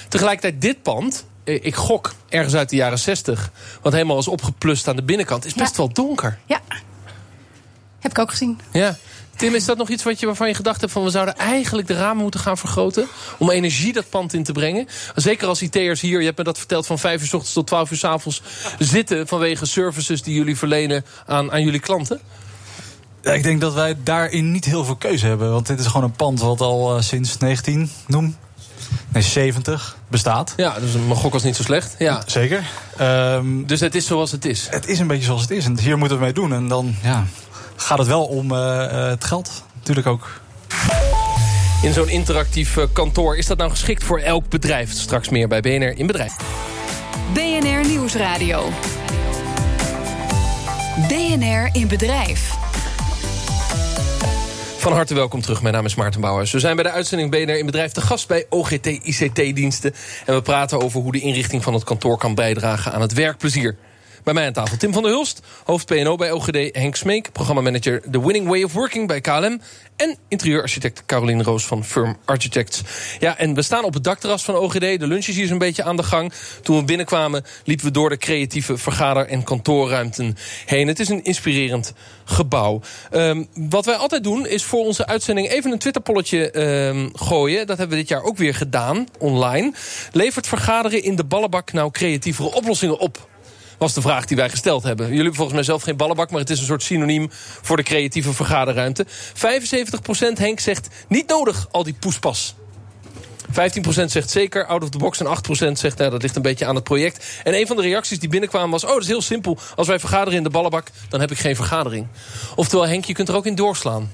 Tegelijkertijd 0.08 0.60
dit 0.62 0.82
pand, 0.82 1.24
ik 1.44 1.74
gok 1.74 2.12
ergens 2.28 2.54
uit 2.54 2.68
de 2.68 2.76
jaren 2.76 2.98
60... 2.98 3.50
wat 3.82 3.92
helemaal 3.92 4.18
is 4.18 4.28
opgeplust 4.28 4.88
aan 4.88 4.96
de 4.96 5.02
binnenkant, 5.02 5.44
is 5.44 5.54
best 5.54 5.70
Ja. 5.70 5.76
wel 5.76 5.92
donker. 5.92 6.38
Ja, 6.46 6.60
heb 8.00 8.10
ik 8.10 8.18
ook 8.18 8.30
gezien. 8.30 8.60
Ja. 8.72 8.96
Tim, 9.36 9.54
is 9.54 9.64
dat 9.64 9.76
nog 9.76 9.88
iets 9.88 10.02
wat 10.02 10.20
je, 10.20 10.26
waarvan 10.26 10.48
je 10.48 10.54
gedacht 10.54 10.80
hebt... 10.80 10.92
van 10.92 11.04
we 11.04 11.10
zouden 11.10 11.36
eigenlijk 11.36 11.88
de 11.88 11.94
ramen 11.94 12.22
moeten 12.22 12.40
gaan 12.40 12.58
vergroten... 12.58 13.06
om 13.38 13.50
energie 13.50 13.92
dat 13.92 14.08
pand 14.08 14.32
in 14.34 14.42
te 14.42 14.52
brengen? 14.52 14.86
Zeker 15.14 15.48
als 15.48 15.62
IT'ers 15.62 16.00
hier, 16.00 16.18
je 16.18 16.24
hebt 16.24 16.38
me 16.38 16.44
dat 16.44 16.58
verteld... 16.58 16.86
van 16.86 16.98
5 16.98 17.20
uur 17.20 17.26
s 17.26 17.32
ochtends 17.32 17.54
tot 17.54 17.66
12 17.66 17.90
uur 17.90 17.98
s 17.98 18.04
avonds 18.04 18.42
zitten... 18.78 19.26
vanwege 19.26 19.66
services 19.66 20.22
die 20.22 20.34
jullie 20.34 20.56
verlenen 20.56 21.04
aan, 21.26 21.52
aan 21.52 21.62
jullie 21.62 21.80
klanten? 21.80 22.20
Ja, 23.22 23.32
ik 23.32 23.42
denk 23.42 23.60
dat 23.60 23.74
wij 23.74 23.96
daarin 24.02 24.50
niet 24.50 24.64
heel 24.64 24.84
veel 24.84 24.96
keuze 24.96 25.26
hebben. 25.26 25.50
Want 25.50 25.66
dit 25.66 25.80
is 25.80 25.86
gewoon 25.86 26.04
een 26.04 26.16
pand 26.16 26.40
wat 26.40 26.60
al 26.60 26.96
eh, 26.96 27.02
sinds 27.02 27.38
19, 27.38 27.90
noem, 28.06 28.36
nee, 29.08 29.22
70 29.22 29.96
bestaat. 30.08 30.52
Ja, 30.56 30.74
dus 30.80 30.92
mijn 30.92 31.14
gok 31.16 31.32
was 31.32 31.42
niet 31.42 31.56
zo 31.56 31.62
slecht. 31.62 31.94
Ja. 31.98 32.22
Zeker. 32.26 32.64
Ehm, 32.96 33.64
Dus 33.66 33.80
het 33.80 33.94
is 33.94 34.06
zoals 34.06 34.32
het 34.32 34.44
is. 34.44 34.66
het 34.70 34.86
is 34.86 34.98
een 34.98 35.06
beetje 35.06 35.24
zoals 35.24 35.42
het 35.42 35.50
is. 35.50 35.64
En 35.64 35.78
hier 35.78 35.98
moeten 35.98 36.16
we 36.18 36.22
mee 36.24 36.32
doen. 36.32 36.52
En 36.52 36.68
dan 36.68 36.94
ja, 37.02 37.24
gaat 37.76 37.98
het 37.98 38.06
wel 38.06 38.24
om 38.24 38.52
eh, 38.52 38.84
eh, 38.84 39.08
het 39.10 39.24
geld. 39.24 39.62
Natuurlijk 39.78 40.06
ook. 40.06 40.40
In 41.82 41.92
zo'n 41.92 42.08
interactief 42.08 42.76
eh, 42.76 42.84
kantoor. 42.92 43.36
Is 43.36 43.46
dat 43.46 43.58
nou 43.58 43.70
geschikt 43.70 44.04
voor 44.04 44.18
elk 44.18 44.48
bedrijf? 44.48 44.92
Straks 44.92 45.28
meer 45.28 45.48
bij 45.48 45.60
BNR 45.60 45.98
in 45.98 46.06
Bedrijf. 46.06 46.32
BNR 47.32 47.86
Nieuwsradio. 47.88 48.68
BNR 51.08 51.68
in 51.72 51.88
Bedrijf. 51.88 52.50
Van 54.80 54.92
harte 54.92 55.14
welkom 55.14 55.40
terug. 55.40 55.62
Mijn 55.62 55.74
naam 55.74 55.84
is 55.84 55.94
Maarten 55.94 56.20
Bouwers. 56.20 56.52
We 56.52 56.58
zijn 56.58 56.74
bij 56.74 56.84
de 56.84 56.90
uitzending 56.90 57.30
BNR 57.30 57.58
in 57.58 57.66
Bedrijf 57.66 57.92
te 57.92 58.00
gast 58.00 58.28
bij 58.28 58.46
OGT 58.48 58.86
ICT-diensten. 58.86 59.94
En 60.26 60.34
we 60.34 60.42
praten 60.42 60.80
over 60.80 61.00
hoe 61.00 61.12
de 61.12 61.20
inrichting 61.20 61.62
van 61.62 61.74
het 61.74 61.84
kantoor 61.84 62.18
kan 62.18 62.34
bijdragen 62.34 62.92
aan 62.92 63.00
het 63.00 63.12
werkplezier. 63.12 63.76
Bij 64.24 64.34
mij 64.34 64.46
aan 64.46 64.52
tafel 64.52 64.76
Tim 64.76 64.92
van 64.92 65.02
der 65.02 65.12
Hulst, 65.12 65.40
hoofd 65.64 65.86
PNO 65.86 66.16
bij 66.16 66.32
OGD. 66.32 66.76
Henk 66.76 66.96
Smeek, 66.96 67.32
programmamanager 67.32 68.02
The 68.10 68.26
Winning 68.26 68.48
Way 68.48 68.62
of 68.62 68.72
Working 68.72 69.06
bij 69.06 69.20
KLM. 69.20 69.60
En 69.96 70.16
interieurarchitect 70.28 71.02
Caroline 71.06 71.42
Roos 71.42 71.66
van 71.66 71.84
Firm 71.84 72.16
Architects. 72.24 72.82
Ja, 73.18 73.38
en 73.38 73.54
we 73.54 73.62
staan 73.62 73.84
op 73.84 73.94
het 73.94 74.04
dakterras 74.04 74.44
van 74.44 74.54
OGD. 74.54 74.80
De 74.80 75.06
lunch 75.06 75.26
is 75.26 75.36
hier 75.36 75.46
zo'n 75.46 75.58
beetje 75.58 75.82
aan 75.82 75.96
de 75.96 76.02
gang. 76.02 76.32
Toen 76.62 76.76
we 76.76 76.84
binnenkwamen 76.84 77.44
liepen 77.64 77.86
we 77.86 77.92
door 77.92 78.08
de 78.08 78.16
creatieve 78.16 78.76
vergader- 78.76 79.26
en 79.26 79.42
kantoorruimten 79.42 80.36
heen. 80.66 80.88
Het 80.88 81.00
is 81.00 81.08
een 81.08 81.24
inspirerend 81.24 81.92
gebouw. 82.24 82.80
Ehm, 83.10 83.44
wat 83.54 83.84
wij 83.84 83.94
altijd 83.94 84.24
doen 84.24 84.46
is 84.46 84.64
voor 84.64 84.84
onze 84.84 85.06
uitzending 85.06 85.48
even 85.48 85.72
een 85.72 85.78
Twitterpolletje 85.78 86.50
ehm, 86.50 87.08
gooien. 87.12 87.66
Dat 87.66 87.78
hebben 87.78 87.96
we 87.96 88.02
dit 88.02 88.10
jaar 88.10 88.22
ook 88.22 88.36
weer 88.36 88.54
gedaan, 88.54 89.06
online. 89.18 89.72
Levert 90.12 90.46
vergaderen 90.46 91.02
in 91.02 91.16
de 91.16 91.24
ballenbak 91.24 91.72
nou 91.72 91.90
creatievere 91.90 92.54
oplossingen 92.54 92.98
op? 92.98 93.28
Was 93.80 93.94
de 93.94 94.00
vraag 94.00 94.24
die 94.24 94.36
wij 94.36 94.50
gesteld 94.50 94.82
hebben. 94.82 95.04
Jullie 95.06 95.20
hebben 95.20 95.36
volgens 95.36 95.56
mij 95.56 95.66
zelf 95.66 95.82
geen 95.82 95.96
ballenbak... 95.96 96.30
maar 96.30 96.40
het 96.40 96.50
is 96.50 96.58
een 96.58 96.66
soort 96.66 96.82
synoniem 96.82 97.28
voor 97.62 97.76
de 97.76 97.82
creatieve 97.82 98.32
vergaderruimte. 98.32 99.06
75% 99.06 99.08
Henk 100.34 100.60
zegt 100.60 100.88
niet 101.08 101.28
nodig, 101.28 101.68
al 101.70 101.82
die 101.82 101.94
poespas. 102.00 102.54
15% 103.50 103.52
zegt 104.04 104.30
zeker, 104.30 104.66
out 104.66 104.82
of 104.82 104.88
the 104.88 104.98
box. 104.98 105.20
En 105.20 105.26
8% 105.26 105.72
zegt, 105.72 105.98
nou, 105.98 106.10
dat 106.10 106.22
ligt 106.22 106.36
een 106.36 106.42
beetje 106.42 106.66
aan 106.66 106.74
het 106.74 106.84
project. 106.84 107.40
En 107.44 107.54
een 107.54 107.66
van 107.66 107.76
de 107.76 107.82
reacties 107.82 108.18
die 108.18 108.28
binnenkwamen 108.28 108.70
was... 108.70 108.84
oh, 108.84 108.92
dat 108.92 109.02
is 109.02 109.06
heel 109.06 109.22
simpel. 109.22 109.58
Als 109.76 109.86
wij 109.86 109.98
vergaderen 109.98 110.38
in 110.38 110.42
de 110.42 110.50
ballenbak, 110.50 110.86
dan 111.08 111.20
heb 111.20 111.30
ik 111.30 111.38
geen 111.38 111.56
vergadering. 111.56 112.06
Oftewel, 112.54 112.86
Henk, 112.86 113.04
je 113.04 113.12
kunt 113.12 113.28
er 113.28 113.34
ook 113.34 113.46
in 113.46 113.54
doorslaan. 113.54 114.10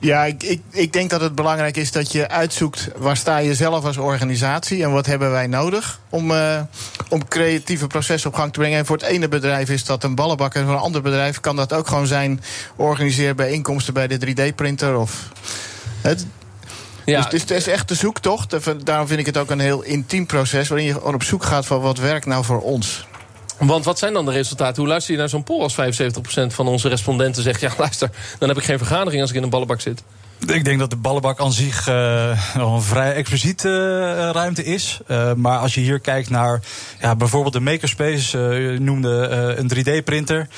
Ja, 0.00 0.24
ik, 0.24 0.42
ik, 0.42 0.60
ik 0.70 0.92
denk 0.92 1.10
dat 1.10 1.20
het 1.20 1.34
belangrijk 1.34 1.76
is 1.76 1.92
dat 1.92 2.12
je 2.12 2.28
uitzoekt 2.28 2.88
waar 2.96 3.16
sta 3.16 3.38
je 3.38 3.54
zelf 3.54 3.84
als 3.84 3.96
organisatie 3.96 4.82
en 4.82 4.92
wat 4.92 5.06
hebben 5.06 5.30
wij 5.30 5.46
nodig 5.46 6.00
om, 6.08 6.30
eh, 6.30 6.60
om 7.08 7.28
creatieve 7.28 7.86
processen 7.86 8.30
op 8.30 8.36
gang 8.36 8.52
te 8.52 8.58
brengen. 8.58 8.78
En 8.78 8.86
voor 8.86 8.96
het 8.96 9.06
ene 9.06 9.28
bedrijf 9.28 9.70
is 9.70 9.84
dat 9.84 10.04
een 10.04 10.14
ballenbak 10.14 10.54
en 10.54 10.64
voor 10.64 10.74
een 10.74 10.80
ander 10.80 11.02
bedrijf 11.02 11.40
kan 11.40 11.56
dat 11.56 11.72
ook 11.72 11.86
gewoon 11.86 12.06
zijn 12.06 12.40
organiseer 12.76 13.34
bijeenkomsten 13.34 13.94
bij 13.94 14.06
de 14.06 14.18
3D-printer 14.18 14.96
of. 14.96 15.28
Het, 16.00 16.26
Ja, 17.04 17.20
dus, 17.20 17.30
dus 17.30 17.40
het 17.40 17.50
is 17.50 17.66
echt 17.66 17.88
de 17.88 17.94
zoektocht. 17.94 18.84
Daarom 18.84 19.06
vind 19.06 19.20
ik 19.20 19.26
het 19.26 19.36
ook 19.38 19.50
een 19.50 19.60
heel 19.60 19.82
intiem 19.82 20.26
proces 20.26 20.68
waarin 20.68 20.86
je 20.86 20.92
gewoon 20.92 21.14
op 21.14 21.22
zoek 21.22 21.44
gaat 21.44 21.66
van 21.66 21.80
wat 21.80 21.98
werkt 21.98 22.26
nou 22.26 22.44
voor 22.44 22.60
ons. 22.60 23.08
Want 23.68 23.84
wat 23.84 23.98
zijn 23.98 24.12
dan 24.12 24.24
de 24.24 24.32
resultaten? 24.32 24.76
Hoe 24.76 24.90
luister 24.90 25.12
je 25.12 25.18
naar 25.18 25.28
zo'n 25.28 25.42
poll 25.42 25.62
als 25.62 25.76
75% 25.76 26.46
van 26.46 26.68
onze 26.68 26.88
respondenten 26.88 27.42
zegt... 27.42 27.60
ja, 27.60 27.70
luister, 27.78 28.10
dan 28.38 28.48
heb 28.48 28.58
ik 28.58 28.64
geen 28.64 28.78
vergadering 28.78 29.20
als 29.20 29.30
ik 29.30 29.36
in 29.36 29.42
een 29.42 29.50
ballenbak 29.50 29.80
zit? 29.80 30.02
Ik 30.46 30.64
denk 30.64 30.78
dat 30.78 30.90
de 30.90 30.96
ballenbak 30.96 31.40
aan 31.40 31.52
zich 31.52 31.88
eh, 31.88 32.54
nog 32.54 32.74
een 32.74 32.82
vrij 32.82 33.14
expliciete 33.14 33.68
eh, 34.18 34.30
ruimte 34.30 34.64
is. 34.64 35.00
Eh, 35.06 35.32
maar 35.34 35.58
als 35.58 35.74
je 35.74 35.80
hier 35.80 36.00
kijkt 36.00 36.30
naar 36.30 36.60
ja, 37.00 37.16
bijvoorbeeld 37.16 37.52
de 37.52 37.60
makerspace, 37.60 38.38
eh, 38.38 38.72
je 38.72 38.80
noemde 38.80 39.26
eh, 39.26 39.58
een 39.58 39.70
3D-printer. 39.74 40.48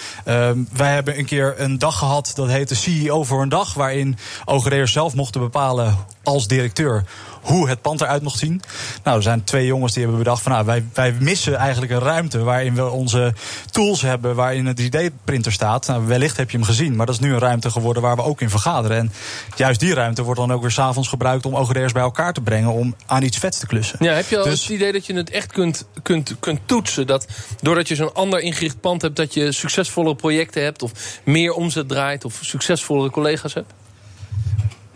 wij 0.73 0.93
hebben 0.95 1.19
een 1.19 1.25
keer 1.25 1.55
een 1.57 1.79
dag 1.79 1.99
gehad, 1.99 2.33
dat 2.35 2.49
heette 2.49 2.75
CEO 2.75 3.25
voor 3.25 3.43
een 3.43 3.49
dag, 3.49 3.75
waarin 3.75 4.19
OGD'ers 4.45 4.93
zelf 4.93 5.15
mochten 5.15 5.41
bepalen 5.41 5.97
als 6.23 6.47
directeur 6.47 7.05
hoe 7.43 7.69
het 7.69 7.81
pand 7.83 8.01
eruit 8.01 8.23
mocht 8.23 8.39
zien. 8.39 8.63
Nou, 9.05 9.17
er 9.17 9.23
zijn 9.23 9.45
twee 9.45 9.67
jongens 9.67 9.93
die 9.93 10.03
hebben 10.03 10.23
bedacht 10.23 10.43
van 10.43 10.53
nou, 10.53 10.65
wij, 10.65 10.85
wij 10.95 11.13
missen 11.21 11.57
eigenlijk 11.57 11.93
een 11.93 11.99
ruimte 11.99 12.39
waarin 12.43 12.75
we 12.75 12.91
onze 12.91 13.35
tools 13.71 14.03
hebben, 14.03 14.35
waarin 14.35 14.67
een 14.67 14.79
3D-printer 14.81 15.53
staat. 15.53 15.87
Nou, 15.87 16.07
wellicht 16.07 16.37
heb 16.37 16.51
je 16.51 16.57
hem 16.57 16.67
gezien, 16.67 16.97
maar 16.97 17.07
dat 17.07 17.15
is 17.15 17.21
nu 17.21 17.33
een 17.33 17.39
ruimte 17.39 17.71
geworden 17.71 18.03
waar 18.03 18.17
we 18.17 18.23
ook 18.23 18.41
in 18.41 18.51
vergaderen. 18.51 18.97
En 18.97 19.13
juist 19.57 19.81
die 19.81 19.95
ruimte 19.95 20.23
wordt 20.23 20.41
dan 20.41 20.53
ook 20.53 20.61
weer 20.61 20.71
s'avonds 20.71 21.09
gebruikt 21.09 21.47
om 21.47 21.55
OGD'ers 21.55 21.93
bij 21.93 22.03
elkaar 22.03 22.33
te 22.33 22.41
brengen 22.41 22.73
om 22.73 22.95
aan 23.07 23.23
iets 23.23 23.39
vets 23.39 23.59
te 23.59 23.67
klussen. 23.67 23.97
Ja, 24.01 24.13
heb 24.13 24.29
je 24.29 24.39
al 24.39 24.45
Dus- 24.45 24.61
het 24.61 24.71
idee 24.71 24.93
dat 24.93 25.07
je 25.07 25.15
het 25.15 25.31
echt 25.31 25.53
kunt, 25.53 25.87
kunt, 26.03 26.37
kunt 26.41 26.61
toetsen? 26.65 27.07
Dat 27.07 27.27
doordat 27.61 27.89
je 27.89 27.95
zo'n 27.95 28.15
ander 28.15 28.41
ingericht 28.41 28.81
pand 28.81 29.03
hebt, 29.03 29.17
dat 29.17 29.35
je 29.35 29.53
succesvollere 29.53 30.15
projecten 30.15 30.63
hebt, 30.63 30.83
of 30.83 30.93
meer 31.25 31.53
omzet 31.53 31.89
draait, 31.89 32.25
of 32.25 32.39
succesvollere 32.41 33.11
collega's 33.11 33.55
hebt? 33.55 33.73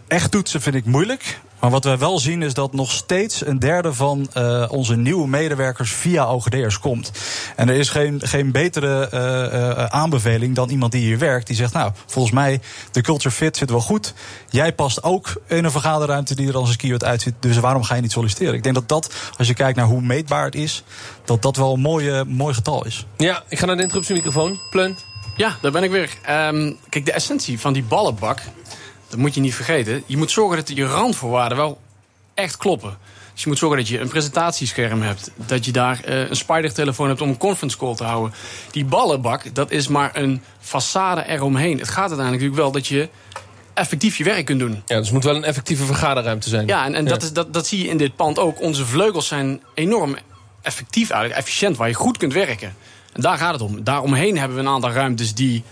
Echt 0.09 0.31
toetsen 0.31 0.61
vind 0.61 0.75
ik 0.75 0.85
moeilijk. 0.85 1.41
Maar 1.61 1.71
wat 1.71 1.85
we 1.85 1.97
wel 1.97 2.19
zien 2.19 2.43
is 2.43 2.55
dat 2.55 2.73
nog 2.73 2.93
steeds 2.93 3.47
een 3.47 3.59
derde 3.59 3.95
van 3.95 4.29
uh, 4.37 4.65
onze 4.69 4.97
nieuwe 4.97 5.29
medewerkers 5.29 5.93
via 5.93 6.33
OGD'ers 6.33 6.79
komt. 6.79 7.11
En 7.57 7.69
er 7.69 7.75
is 7.75 7.89
geen, 7.89 8.21
geen 8.25 8.53
betere 8.53 9.09
uh, 9.15 9.21
uh, 9.21 9.85
aanbeveling 9.85 10.55
dan 10.55 10.69
iemand 10.69 10.93
die 10.93 11.01
hier 11.01 11.19
werkt. 11.19 11.47
Die 11.47 11.57
zegt, 11.57 11.73
nou, 11.73 11.93
volgens 12.07 12.35
mij, 12.35 12.61
de 12.93 13.01
culture 13.01 13.35
fit 13.35 13.57
zit 13.57 13.71
wel 13.71 13.81
goed. 13.81 14.15
Jij 14.51 14.73
past 14.73 15.03
ook 15.03 15.41
in 15.47 15.65
een 15.65 15.71
vergaderruimte 15.71 16.35
die 16.35 16.49
er 16.49 16.57
als 16.57 16.71
een 16.71 16.77
keyword 16.77 17.05
uitziet. 17.05 17.35
Dus 17.41 17.59
waarom 17.59 17.83
ga 17.83 17.95
je 17.95 18.01
niet 18.01 18.13
solliciteren? 18.13 18.55
Ik 18.55 18.63
denk 18.63 18.75
dat 18.75 18.89
dat, 18.89 19.15
als 19.37 19.47
je 19.47 19.55
kijkt 19.55 19.77
naar 19.77 19.87
hoe 19.87 20.01
meetbaar 20.01 20.45
het 20.45 20.55
is, 20.55 20.83
dat 21.25 21.43
dat 21.43 21.57
wel 21.57 21.73
een 21.73 21.81
mooie, 21.81 22.25
mooi 22.25 22.55
getal 22.55 22.87
is. 22.87 23.07
Ja, 23.17 23.43
ik 23.49 23.59
ga 23.59 23.67
naar 23.67 23.77
de 23.77 23.83
interruptiemicrofoon. 23.83 24.61
Pleun. 24.71 24.97
Ja, 25.37 25.57
daar 25.61 25.73
ben 25.73 25.83
ik 25.83 25.91
weer. 25.91 26.11
Um, 26.31 26.79
kijk, 26.89 27.05
de 27.05 27.13
essentie 27.13 27.61
van 27.61 27.73
die 27.73 27.83
ballenbak 27.83 28.41
dat 29.17 29.25
moet 29.25 29.35
je 29.35 29.41
niet 29.41 29.55
vergeten. 29.55 30.03
Je 30.07 30.17
moet 30.17 30.31
zorgen 30.31 30.57
dat 30.57 30.77
je 30.77 30.87
randvoorwaarden 30.87 31.59
wel 31.59 31.81
echt 32.35 32.57
kloppen. 32.57 32.99
Dus 33.33 33.43
je 33.43 33.49
moet 33.49 33.59
zorgen 33.59 33.79
dat 33.79 33.89
je 33.89 34.01
een 34.01 34.09
presentatiescherm 34.09 35.03
hebt. 35.03 35.31
Dat 35.37 35.65
je 35.65 35.73
daar 35.73 36.01
uh, 36.09 36.29
een 36.29 36.37
spider-telefoon 36.37 37.09
hebt 37.09 37.21
om 37.21 37.29
een 37.29 37.37
conference 37.37 37.77
call 37.77 37.95
te 37.95 38.05
houden. 38.05 38.35
Die 38.71 38.85
ballenbak, 38.85 39.55
dat 39.55 39.71
is 39.71 39.89
maar 39.89 40.11
een 40.17 40.43
façade 40.61 41.27
eromheen. 41.27 41.79
Het 41.79 41.89
gaat 41.89 42.09
uiteindelijk 42.09 42.43
natuurlijk 42.43 42.61
wel 42.61 42.73
dat 42.73 42.87
je 42.87 43.09
effectief 43.75 44.17
je 44.17 44.25
werk 44.25 44.45
kunt 44.45 44.59
doen. 44.59 44.83
Ja, 44.87 44.97
dus 44.97 45.05
het 45.05 45.13
moet 45.13 45.25
wel 45.25 45.37
een 45.37 45.45
effectieve 45.45 45.85
vergaderruimte 45.85 46.49
zijn. 46.49 46.67
Ja, 46.67 46.85
en, 46.85 46.95
en 46.95 47.05
Dat, 47.05 47.23
is, 47.23 47.33
dat, 47.33 47.53
dat 47.53 47.67
zie 47.67 47.83
je 47.83 47.89
in 47.89 47.97
dit 47.97 48.17
pand 48.17 48.39
ook. 48.39 48.61
Onze 48.61 48.87
vleugels 48.87 49.27
zijn 49.27 49.63
enorm 49.75 50.17
effectief, 50.63 51.11
eigenlijk 51.11 51.41
efficiënt, 51.41 51.77
waar 51.77 51.89
je 51.89 51.95
goed 51.95 52.17
kunt 52.17 52.33
werken. 52.33 52.77
En 53.13 53.21
daar 53.21 53.39
gaat 53.39 53.53
het 53.53 53.63
om. 53.63 53.85
Daaromheen 53.85 54.39
hebben 54.39 54.57
we 54.57 54.63
een 54.63 54.69
aantal 54.69 54.91
ruimtes 54.91 55.35
die 55.35 55.65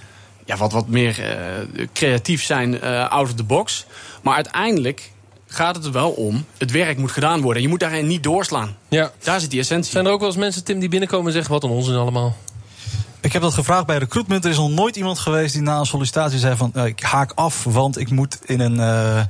ja, 0.45 0.57
wat, 0.57 0.73
wat 0.73 0.89
meer 0.89 1.19
uh, 1.19 1.87
creatief 1.93 2.43
zijn, 2.43 2.75
uh, 2.75 3.09
out 3.09 3.29
of 3.29 3.35
the 3.35 3.45
box. 3.45 3.87
Maar 4.23 4.35
uiteindelijk 4.35 5.13
gaat 5.47 5.77
het 5.77 5.85
er 5.85 5.93
wel 5.93 6.11
om. 6.11 6.45
Het 6.59 6.71
werk 6.71 6.99
moet 6.99 7.13
gedaan 7.13 7.41
worden. 7.41 7.63
Je 7.63 7.69
moet 7.69 7.81
daarin 7.81 8.07
niet 8.07 8.23
doorslaan. 8.23 8.77
Ja. 8.89 9.11
Daar 9.23 9.41
zit 9.41 9.51
die 9.51 9.61
essentie. 9.61 9.91
Zijn 9.91 10.07
er 10.07 10.13
ook 10.13 10.21
wel 10.21 10.29
eens 10.29 10.39
mensen, 10.39 10.65
Tim, 10.65 10.79
die 10.79 10.89
binnenkomen 10.89 11.27
en 11.27 11.33
zeggen... 11.33 11.53
wat 11.53 11.63
een 11.63 11.71
onzin 11.71 11.95
allemaal? 11.95 12.37
Ik 13.21 13.33
heb 13.33 13.43
dat 13.43 13.55
gevraagd 13.55 13.87
bij 13.87 13.99
recruitment. 13.99 14.45
Er 14.45 14.51
is 14.51 14.57
nog 14.57 14.71
nooit 14.71 14.97
iemand 14.97 15.19
geweest 15.19 15.53
die 15.53 15.63
na 15.63 15.79
een 15.79 15.87
sollicitatie 15.87 16.39
zei 16.39 16.57
van... 16.57 16.73
Uh, 16.77 16.85
ik 16.85 17.01
haak 17.01 17.33
af, 17.35 17.65
want 17.65 17.99
ik 17.99 18.11
moet 18.11 18.39
in 18.45 18.61
een, 18.61 18.75
uh, 18.75 19.23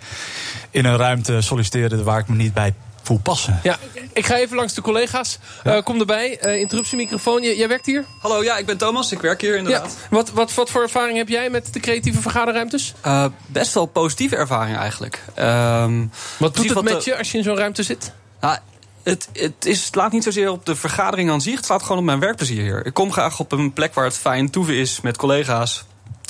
in 0.71 0.85
een 0.85 0.97
ruimte 0.97 1.41
solliciteren... 1.41 2.05
waar 2.05 2.19
ik 2.19 2.29
me 2.29 2.35
niet 2.35 2.55
bij 2.55 2.75
voel 3.03 3.19
passen. 3.19 3.61
Ja, 3.63 3.79
ik 4.15 4.27
ga 4.27 4.37
even 4.37 4.57
langs 4.57 4.75
de 4.75 4.81
collega's. 4.81 5.39
Ja. 5.65 5.77
Uh, 5.77 5.83
kom 5.83 6.01
erbij. 6.01 6.47
Uh, 6.47 6.61
interruptiemicrofoon. 6.61 7.43
jij 7.43 7.69
werkt 7.69 7.87
hier? 7.87 8.05
Hallo, 8.21 8.43
ja, 8.43 8.57
ik 8.57 8.67
ben 8.67 8.77
Thomas. 8.77 9.13
Ik 9.13 9.21
werk 9.21 9.41
hier 9.41 9.57
inderdaad. 9.57 9.97
Ja. 10.01 10.07
Wat, 10.11 10.31
wat, 10.31 10.55
wat 10.55 10.71
voor 10.71 10.83
ervaring 10.83 11.17
heb 11.17 11.29
jij 11.29 11.51
met 11.51 11.73
de 11.73 11.81
creatieve 11.81 12.21
vergaderruimtes? 12.21 12.95
Uh, 13.07 13.25
best 13.47 13.75
wel 13.75 13.87
positieve 13.87 14.37
ervaring 14.37 14.77
eigenlijk. 14.77 15.23
Um, 15.39 16.11
wat 16.39 16.57
doet 16.57 16.75
het 16.75 16.83
met 16.83 17.05
de... 17.05 17.11
je 17.11 17.19
als 17.19 17.33
je 17.33 17.39
in 17.39 17.45
zo'n 17.45 17.57
ruimte 17.57 17.83
zit? 17.83 18.13
Nou, 18.41 18.59
het, 19.03 19.29
het, 19.33 19.67
is, 19.67 19.85
het 19.85 19.95
laat 19.95 20.13
niet 20.13 20.23
zozeer 20.23 20.51
op 20.51 20.67
de 20.67 20.77
vergadering 20.77 21.31
aan 21.31 21.41
zich. 21.41 21.57
Het 21.57 21.65
slaat 21.65 21.83
gewoon 21.83 21.99
op 21.99 22.05
mijn 22.05 22.21
werkplezier 22.21 22.63
hier. 22.63 22.87
Ik 22.87 22.95
kom 22.95 23.13
graag 23.13 23.39
op 23.39 23.53
een 23.53 23.73
plek 23.73 23.95
waar 23.95 24.05
het 24.05 24.17
fijn 24.17 24.51
toeven 24.51 24.75
is 24.75 25.01
met 25.01 25.17
collega's. 25.17 25.85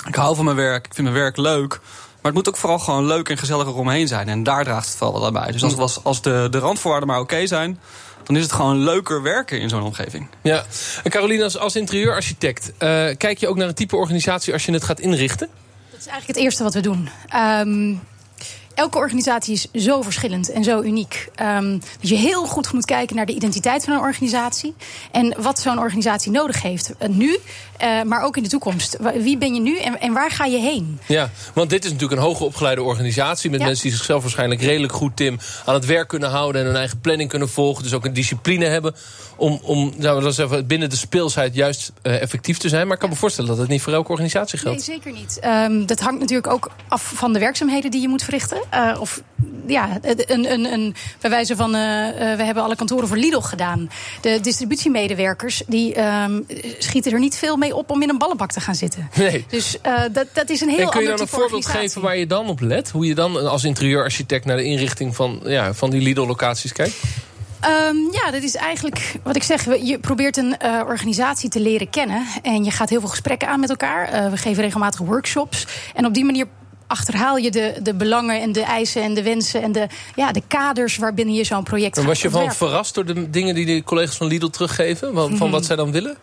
Ik 0.07 0.15
hou 0.15 0.37
van 0.37 0.45
mijn 0.45 0.57
werk. 0.57 0.87
Ik 0.87 0.95
vind 0.95 1.09
mijn 1.09 1.21
werk 1.21 1.37
leuk. 1.37 1.81
Maar 2.25 2.33
het 2.33 2.45
moet 2.45 2.55
ook 2.55 2.61
vooral 2.61 2.79
gewoon 2.79 3.07
leuk 3.07 3.29
en 3.29 3.39
gezellig 3.39 3.67
eromheen 3.67 4.09
zijn. 4.09 4.29
En 4.29 4.43
daar 4.43 4.65
draagt 4.65 4.89
het 4.89 4.99
wel 4.99 5.21
wat 5.21 5.33
bij. 5.33 5.53
Dus 5.53 5.63
als, 5.63 5.75
was, 5.75 6.05
als 6.05 6.23
de, 6.23 6.47
de 6.51 6.59
randvoorwaarden 6.59 7.09
maar 7.09 7.21
oké 7.21 7.47
zijn 7.47 7.81
dan 8.23 8.37
is 8.37 8.43
het 8.43 8.53
gewoon 8.53 8.79
leuker 8.79 9.23
werken 9.23 9.61
in 9.61 9.69
zo'n 9.69 9.83
omgeving. 9.83 10.29
Ja, 10.43 10.65
en 11.03 11.11
Caroline, 11.11 11.45
als, 11.45 11.59
als 11.59 11.77
interieurarchitect, 11.77 12.69
uh, 12.69 12.77
kijk 13.17 13.39
je 13.39 13.49
ook 13.49 13.57
naar 13.57 13.69
een 13.69 13.75
type 13.75 13.97
organisatie 13.97 14.53
als 14.53 14.65
je 14.65 14.73
het 14.73 14.85
gaat 14.85 15.01
inrichten? 15.01 15.49
Dat 15.91 16.01
is 16.01 16.07
eigenlijk 16.07 16.39
het 16.39 16.47
eerste 16.47 16.63
wat 16.63 16.75
we 16.75 16.81
doen. 16.81 17.09
Um, 17.35 18.01
elke 18.75 18.99
organisatie 18.99 19.55
is 19.55 19.85
zo 19.85 20.03
verschillend 20.03 20.51
en 20.51 20.65
zo 20.65 20.83
uniek. 20.83 21.29
Um, 21.43 21.81
dat 22.01 22.09
je 22.09 22.17
heel 22.17 22.47
goed 22.47 22.73
moet 22.73 22.85
kijken 22.85 23.17
naar 23.17 23.27
de 23.27 23.35
identiteit 23.35 23.85
van 23.85 23.93
een 23.93 24.01
organisatie. 24.01 24.75
En 25.11 25.35
wat 25.43 25.59
zo'n 25.59 25.79
organisatie 25.79 26.31
nodig 26.31 26.63
heeft. 26.63 26.93
Uh, 27.03 27.09
nu, 27.09 27.39
uh, 27.83 28.03
maar 28.03 28.23
ook 28.23 28.37
in 28.37 28.43
de 28.43 28.49
toekomst. 28.49 28.97
Wie 29.15 29.39
ben 29.39 29.55
je 29.55 29.61
nu 29.61 29.79
en, 29.79 30.01
en, 30.01 30.13
waar 30.13 30.31
ga 30.31 30.45
je 30.45 30.59
heen? 30.59 30.99
Ja, 31.07 31.31
want 31.55 31.71
dit 31.71 31.85
is 31.85 31.91
natuurlijk 31.93 32.21
een 32.21 32.27
hoogopgeleide 32.27 32.83
organisatie. 32.83 33.51
Met 33.51 33.61
ja. 33.61 33.67
mensen 33.67 33.85
die 33.85 33.97
zichzelf 33.97 34.23
waarschijnlijk 34.23 34.61
redelijk 34.61 34.93
goed, 34.93 35.17
Tim, 35.17 35.39
aan 35.65 35.75
het 35.75 35.87
werk 35.87 36.09
kunnen 36.09 36.31
houden. 36.31 36.61
En 36.61 36.67
hun 36.67 36.77
eigen 36.77 37.01
planning 37.01 37.29
kunnen 37.31 37.49
volgen. 37.49 37.83
Dus 37.83 37.93
ook 37.93 38.05
een 38.05 38.13
discipline 38.13 38.65
hebben. 38.65 38.95
Om, 39.37 39.61
om 39.63 39.93
nou, 39.97 40.35
dat 40.35 40.67
binnen 40.67 40.91
de 40.91 40.97
speelsheid 40.97 41.55
juist 41.55 41.93
uh, 42.03 42.23
effectief 42.23 42.59
te 42.59 42.69
zijn. 42.69 42.85
Maar 42.85 42.95
ik 42.95 43.01
kan 43.01 43.09
me 43.09 43.17
voorstellen 43.17 43.51
dat 43.51 43.59
het 43.59 43.69
niet 43.69 43.83
voor 43.83 43.93
elke 43.93 44.11
organisatie 44.11 44.59
geldt. 44.59 44.87
Nee, 44.87 44.97
zeker 44.97 45.13
niet. 45.13 45.41
Um, 45.45 45.87
dat 45.87 46.01
hangt 46.01 46.21
natuurlijk 46.21 46.53
ook 46.53 46.71
af 46.89 47.13
van 47.15 47.33
de 47.33 47.39
werkzaamheden 47.39 47.91
die 47.91 48.01
je 48.01 48.09
moet 48.09 48.23
verrichten. 48.23 48.63
Uh, 48.75 48.97
of 49.01 49.23
ja, 49.67 49.99
een, 50.03 50.53
een, 50.53 50.73
een, 50.73 50.95
bij 51.21 51.31
wijze 51.31 51.57
van, 51.57 51.75
uh, 51.75 51.81
we 52.37 52.43
hebben 52.45 52.63
alle 52.63 52.77
kantoren 52.77 53.09
voor 53.09 53.17
Lidl 53.17 53.39
gedaan. 53.39 53.91
De 54.21 54.39
distributiemedewerkers 54.41 55.63
die 55.67 56.03
um, 56.03 56.47
schieten 56.79 57.13
er 57.13 57.19
niet 57.19 57.37
veel 57.37 57.57
mee 57.57 57.77
op 57.77 57.91
om 57.91 58.03
in 58.03 58.09
een 58.09 58.19
ballenbak 58.19 58.53
te 58.53 58.61
gaan 58.61 58.75
zitten. 58.75 59.09
Nee. 59.15 59.45
Dus 59.49 59.77
uh, 59.87 60.01
dat, 60.13 60.27
dat 60.33 60.51
is 60.51 60.61
een 60.61 60.69
heel 60.69 60.79
En 60.79 60.89
kun 60.89 61.03
je 61.03 61.09
dan 61.09 61.21
een 61.21 61.29
voorbeeld 61.29 61.67
geven 61.67 62.03
waar 62.03 62.17
je 62.17 62.27
dan 62.27 62.49
op 62.49 62.61
let? 62.61 62.91
Hoe 62.91 63.07
je 63.07 63.15
dan 63.15 63.49
als 63.49 63.65
interieurarchitect 63.65 64.45
naar 64.45 64.57
de 64.57 64.65
inrichting 64.65 65.17
van, 65.17 65.41
ja, 65.45 65.75
van 65.75 65.91
die 65.91 66.01
Lidl-locaties 66.01 66.73
kijkt? 66.73 66.95
Um, 67.91 68.09
ja, 68.13 68.31
dat 68.31 68.43
is 68.43 68.55
eigenlijk 68.55 69.15
wat 69.23 69.37
ik 69.37 69.43
zeg. 69.43 69.65
Je 69.65 69.99
probeert 69.99 70.37
een 70.37 70.57
uh, 70.65 70.81
organisatie 70.87 71.49
te 71.49 71.61
leren 71.61 71.91
kennen. 71.91 72.27
En 72.43 72.65
je 72.65 72.71
gaat 72.71 72.89
heel 72.91 73.01
veel 73.01 73.09
gesprekken 73.09 73.49
aan 73.49 73.61
met 73.61 73.71
elkaar. 73.71 74.15
Uh, 74.15 74.31
we 74.31 74.37
geven 74.37 74.63
regelmatig 74.63 75.01
workshops. 75.01 75.67
En 75.95 76.07
op 76.07 76.15
die 76.15 76.25
manier 76.25 76.47
achterhaal 76.87 77.37
je 77.37 77.51
de, 77.51 77.75
de 77.83 77.95
belangen 77.95 78.41
en 78.41 78.53
de 78.53 78.63
eisen 78.63 79.03
en 79.03 79.15
de 79.15 79.23
wensen 79.23 79.63
en 79.63 79.73
de, 79.73 79.87
ja, 80.15 80.33
de 80.33 80.43
kaders 80.49 80.97
waarbinnen 80.97 81.35
je 81.35 81.45
zo'n 81.45 81.65
project 81.65 81.97
en 81.97 82.07
Was 82.07 82.23
je 82.23 82.31
van 82.31 82.53
verrast 82.53 82.95
door 82.95 83.05
de 83.05 83.31
dingen 83.31 83.55
die 83.55 83.67
de 83.67 83.83
collega's 83.85 84.17
van 84.17 84.27
Lidl 84.27 84.47
teruggeven? 84.47 85.15
Van, 85.15 85.33
mhm. 85.33 85.51
wat 85.51 85.65
zij 85.65 85.77
dan 85.77 85.93
willen? 85.93 86.17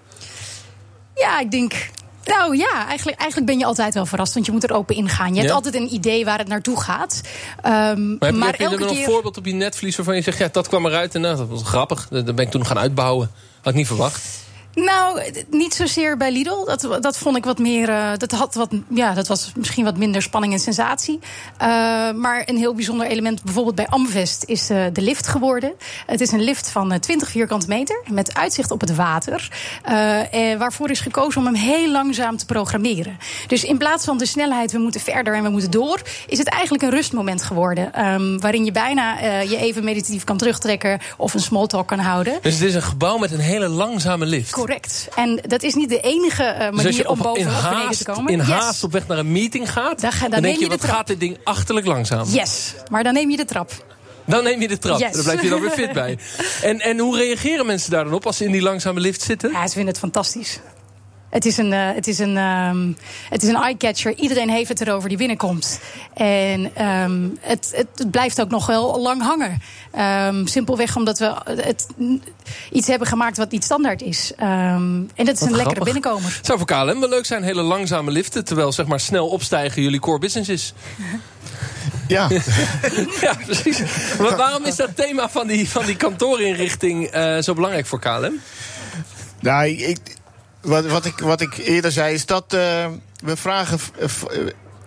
Ja, 1.16 1.40
ik 1.40 1.52
denk 1.52 1.90
nou 2.24 2.58
ja, 2.58 2.88
eigenlijk, 2.88 3.18
eigenlijk 3.18 3.52
ben 3.52 3.60
je 3.60 3.66
altijd 3.66 3.94
wel 3.94 4.06
verrast, 4.06 4.34
want 4.34 4.46
je 4.46 4.52
moet 4.52 4.64
er 4.64 4.74
open 4.74 4.96
ingaan. 4.96 5.28
Je 5.28 5.34
ja? 5.34 5.42
hebt 5.42 5.54
altijd 5.54 5.76
een 5.76 5.94
idee 5.94 6.26
waar 6.26 6.38
het 6.38 6.48
naartoe 6.48 6.82
gaat. 6.82 7.22
Um, 7.66 7.72
maar 7.72 8.30
heb, 8.30 8.36
maar 8.36 8.48
heb 8.48 8.58
je 8.58 8.66
er 8.66 8.78
keer... 8.78 8.90
een 8.90 9.04
voorbeeld 9.04 9.38
op 9.38 9.46
je 9.46 9.54
netvlies 9.54 9.96
waarvan 9.96 10.16
je 10.16 10.22
zegt... 10.22 10.38
ja, 10.38 10.50
dat 10.52 10.68
kwam 10.68 10.86
eruit 10.86 11.16
en 11.16 11.22
nou, 11.22 11.38
dat 11.38 11.48
was 11.48 11.64
grappig. 11.64 12.08
Dat 12.08 12.36
ben 12.36 12.46
ik 12.46 12.52
toen 12.52 12.66
gaan 12.66 12.78
uitbouwen. 12.78 13.32
Had 13.62 13.72
ik 13.72 13.78
niet 13.78 13.88
verwacht. 13.88 14.41
Nou, 14.74 15.22
niet 15.50 15.74
zozeer 15.74 16.18
bij 16.18 16.32
Lidl. 16.32 16.66
Dat, 16.66 16.98
dat 17.02 17.18
vond 17.18 17.38
ik 17.38 17.46
wat 17.46 17.58
meer. 17.58 17.90
Uh, 17.90 18.12
dat, 18.18 18.32
had 18.32 18.56
wat, 18.56 18.70
ja, 18.88 19.14
dat 19.14 19.28
was 19.28 19.52
misschien 19.56 19.84
wat 19.84 19.98
minder 19.98 20.22
spanning 20.22 20.54
en 20.54 20.60
sensatie. 20.60 21.20
Uh, 21.62 21.68
maar 22.12 22.44
een 22.46 22.58
heel 22.58 22.74
bijzonder 22.74 23.08
element, 23.08 23.44
bijvoorbeeld 23.44 23.76
bij 23.76 23.88
Amvest, 23.88 24.44
is 24.46 24.72
uh, 24.72 24.86
de 24.94 25.02
lift 25.02 25.28
geworden. 25.28 25.74
Het 26.06 26.22
is 26.22 26.32
een 26.32 26.42
lift 26.42 26.70
van 26.70 27.00
20 27.00 27.30
vierkante 27.30 27.68
meter 27.68 28.02
met 28.12 28.34
uitzicht 28.34 28.72
op 28.72 28.82
het 28.82 28.96
water. 28.96 29.50
waarvoor 30.58 30.90
is 30.90 31.00
gekozen 31.00 31.42
om 31.42 31.46
hem 31.46 31.56
heel 31.56 31.92
langzaam 31.92 32.38
te 32.38 32.46
programmeren. 32.46 33.18
Dus 33.48 33.64
in 33.64 33.78
plaats 33.78 34.06
van 34.06 34.18
de 34.18 34.26
snelheid, 34.26 34.72
we 34.72 34.78
moeten 34.78 35.02
verder 35.02 35.36
en 35.36 35.44
we 35.44 35.50
moeten 35.50 35.72
door, 35.72 36.02
is 36.28 36.38
het 36.38 36.48
eigenlijk 36.48 36.84
een 36.84 36.90
rustmoment 36.90 37.44
geworden. 37.44 38.06
Um, 38.06 38.40
waarin 38.40 38.66
je 38.66 38.72
bijna 38.72 39.20
je 39.42 39.58
even 39.58 39.84
meditatief 39.84 40.24
kan 40.24 40.38
terugtrekken 40.38 41.00
of 41.18 41.34
een 41.34 41.40
small 41.40 41.68
talk 41.68 41.88
kan 41.88 42.00
houden. 42.00 42.38
Dus 42.42 42.54
het 42.54 42.64
is 42.64 42.76
een 42.76 42.82
gebouw 42.82 43.18
met 43.18 43.32
een 43.32 43.40
hele 43.40 43.68
langzame 43.68 44.26
lift. 44.26 44.61
Correct. 44.66 45.08
En 45.16 45.40
dat 45.48 45.64
is 45.64 45.74
niet 45.74 45.90
de 45.90 46.00
enige 46.00 46.44
uh, 46.44 46.60
manier 46.60 46.84
dus 46.84 47.06
om 47.06 47.18
boven 47.18 47.48
of 47.48 47.70
beneden 47.70 47.98
te 47.98 48.04
komen. 48.04 48.34
in 48.34 48.40
haast 48.40 48.84
op 48.84 48.92
weg 48.92 49.08
naar 49.08 49.18
een 49.18 49.32
meeting 49.32 49.72
gaat... 49.72 50.02
dan, 50.02 50.12
ga, 50.12 50.20
dan, 50.20 50.30
dan 50.32 50.42
denk 50.42 50.60
je, 50.60 50.68
wat 50.68 50.84
gaat 50.84 51.08
dit 51.08 51.20
ding 51.20 51.38
achterlijk 51.44 51.86
langzaam. 51.86 52.28
Yes, 52.28 52.74
maar 52.90 53.04
dan 53.04 53.14
neem 53.14 53.30
je 53.30 53.38
de 53.38 53.46
trap. 53.46 53.72
Dan 54.26 54.44
neem 54.44 54.62
je 54.62 54.68
de 54.68 54.78
trap. 54.78 55.00
Yes. 55.00 55.12
Daar 55.14 55.24
blijf 55.24 55.42
je 55.42 55.50
dan 55.50 55.62
weer 55.62 55.70
fit 55.70 55.92
bij. 56.04 56.18
En, 56.62 56.80
en 56.80 57.00
hoe 57.00 57.18
reageren 57.18 57.66
mensen 57.66 57.92
daar 57.92 58.04
dan 58.04 58.14
op 58.14 58.26
als 58.26 58.38
ze 58.38 58.46
in 58.46 58.52
die 58.52 58.62
langzame 58.62 59.00
lift 59.00 59.22
zitten? 59.22 59.52
Ja, 59.52 59.68
ze 59.68 59.74
vinden 59.74 59.90
het 59.90 60.00
fantastisch. 60.00 60.60
Het 61.32 61.46
is 61.46 61.58
een, 61.58 61.72
uh, 61.72 61.90
het 61.94 62.08
is 62.08 62.20
een, 62.20 62.38
um, 62.38 62.98
het 63.30 63.44
is 63.44 63.50
een 63.50 63.56
eye-catcher. 63.56 64.16
Iedereen 64.16 64.50
heeft 64.50 64.70
het 64.70 64.82
erover 64.82 65.10
die 65.10 65.18
binnenkomt. 65.18 65.80
En 66.14 66.86
um, 66.88 67.38
het, 67.40 67.72
het 67.76 68.12
blijft 68.12 68.42
ook 68.42 68.50
nog 68.50 68.66
wel 68.66 69.02
lang 69.02 69.22
hangen. 69.22 69.62
Um, 70.28 70.48
simpelweg 70.48 70.96
omdat 70.96 71.20
we 71.20 71.36
het 71.46 71.88
iets 72.72 72.88
hebben 72.88 73.08
gemaakt 73.08 73.38
wat 73.38 73.52
niet 73.52 73.64
standaard 73.64 74.02
is. 74.02 74.34
en 74.36 75.10
dat 75.16 75.28
is 75.28 75.40
wat 75.40 75.50
een 75.50 75.56
lekkere 75.56 75.84
binnenkomer. 75.84 76.36
Het 76.36 76.46
zou 76.46 76.58
voor 76.58 76.68
KLM 76.68 77.00
wel 77.00 77.10
leuk 77.10 77.26
zijn, 77.26 77.44
hele 77.44 77.62
langzame 77.62 78.12
liften. 78.12 78.46
Terwijl 78.46 78.72
zeg 78.72 78.86
maar 78.86 79.00
snel 79.00 79.28
opstijgen 79.28 79.82
jullie 79.82 80.00
core 80.00 80.20
business 80.20 80.50
is. 80.50 80.74
Ja. 82.08 82.30
ja, 83.22 83.34
precies. 83.46 83.80
Maar 84.20 84.36
waarom 84.36 84.66
is 84.66 84.76
dat 84.76 84.96
thema 84.96 85.30
van 85.30 85.48
die, 85.48 85.70
van 85.70 85.86
die 85.86 85.96
kantoorinrichting 85.96 87.16
uh, 87.16 87.38
zo 87.38 87.54
belangrijk 87.54 87.86
voor 87.86 88.00
KLM? 88.00 88.40
Nou, 89.40 89.68
ik, 89.68 90.00
wat, 90.62 90.86
wat, 90.86 91.06
ik, 91.06 91.20
wat 91.20 91.42
ik 91.42 91.58
eerder 91.58 91.92
zei 91.92 92.14
is 92.14 92.26
dat 92.26 92.54
uh, 92.54 92.86
we 93.24 93.36
vragen. 93.36 93.80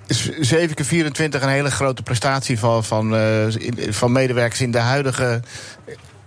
is 0.07 0.31
7 0.41 0.75
keer 0.75 0.85
24 0.85 1.43
een 1.43 1.49
hele 1.49 1.71
grote 1.71 2.03
prestatie 2.03 2.59
van, 2.59 2.85
van, 2.85 3.15
uh, 3.15 3.47
van 3.89 4.13
medewerkers 4.13 4.61
in 4.61 4.71
de 4.71 4.79
huidige 4.79 5.41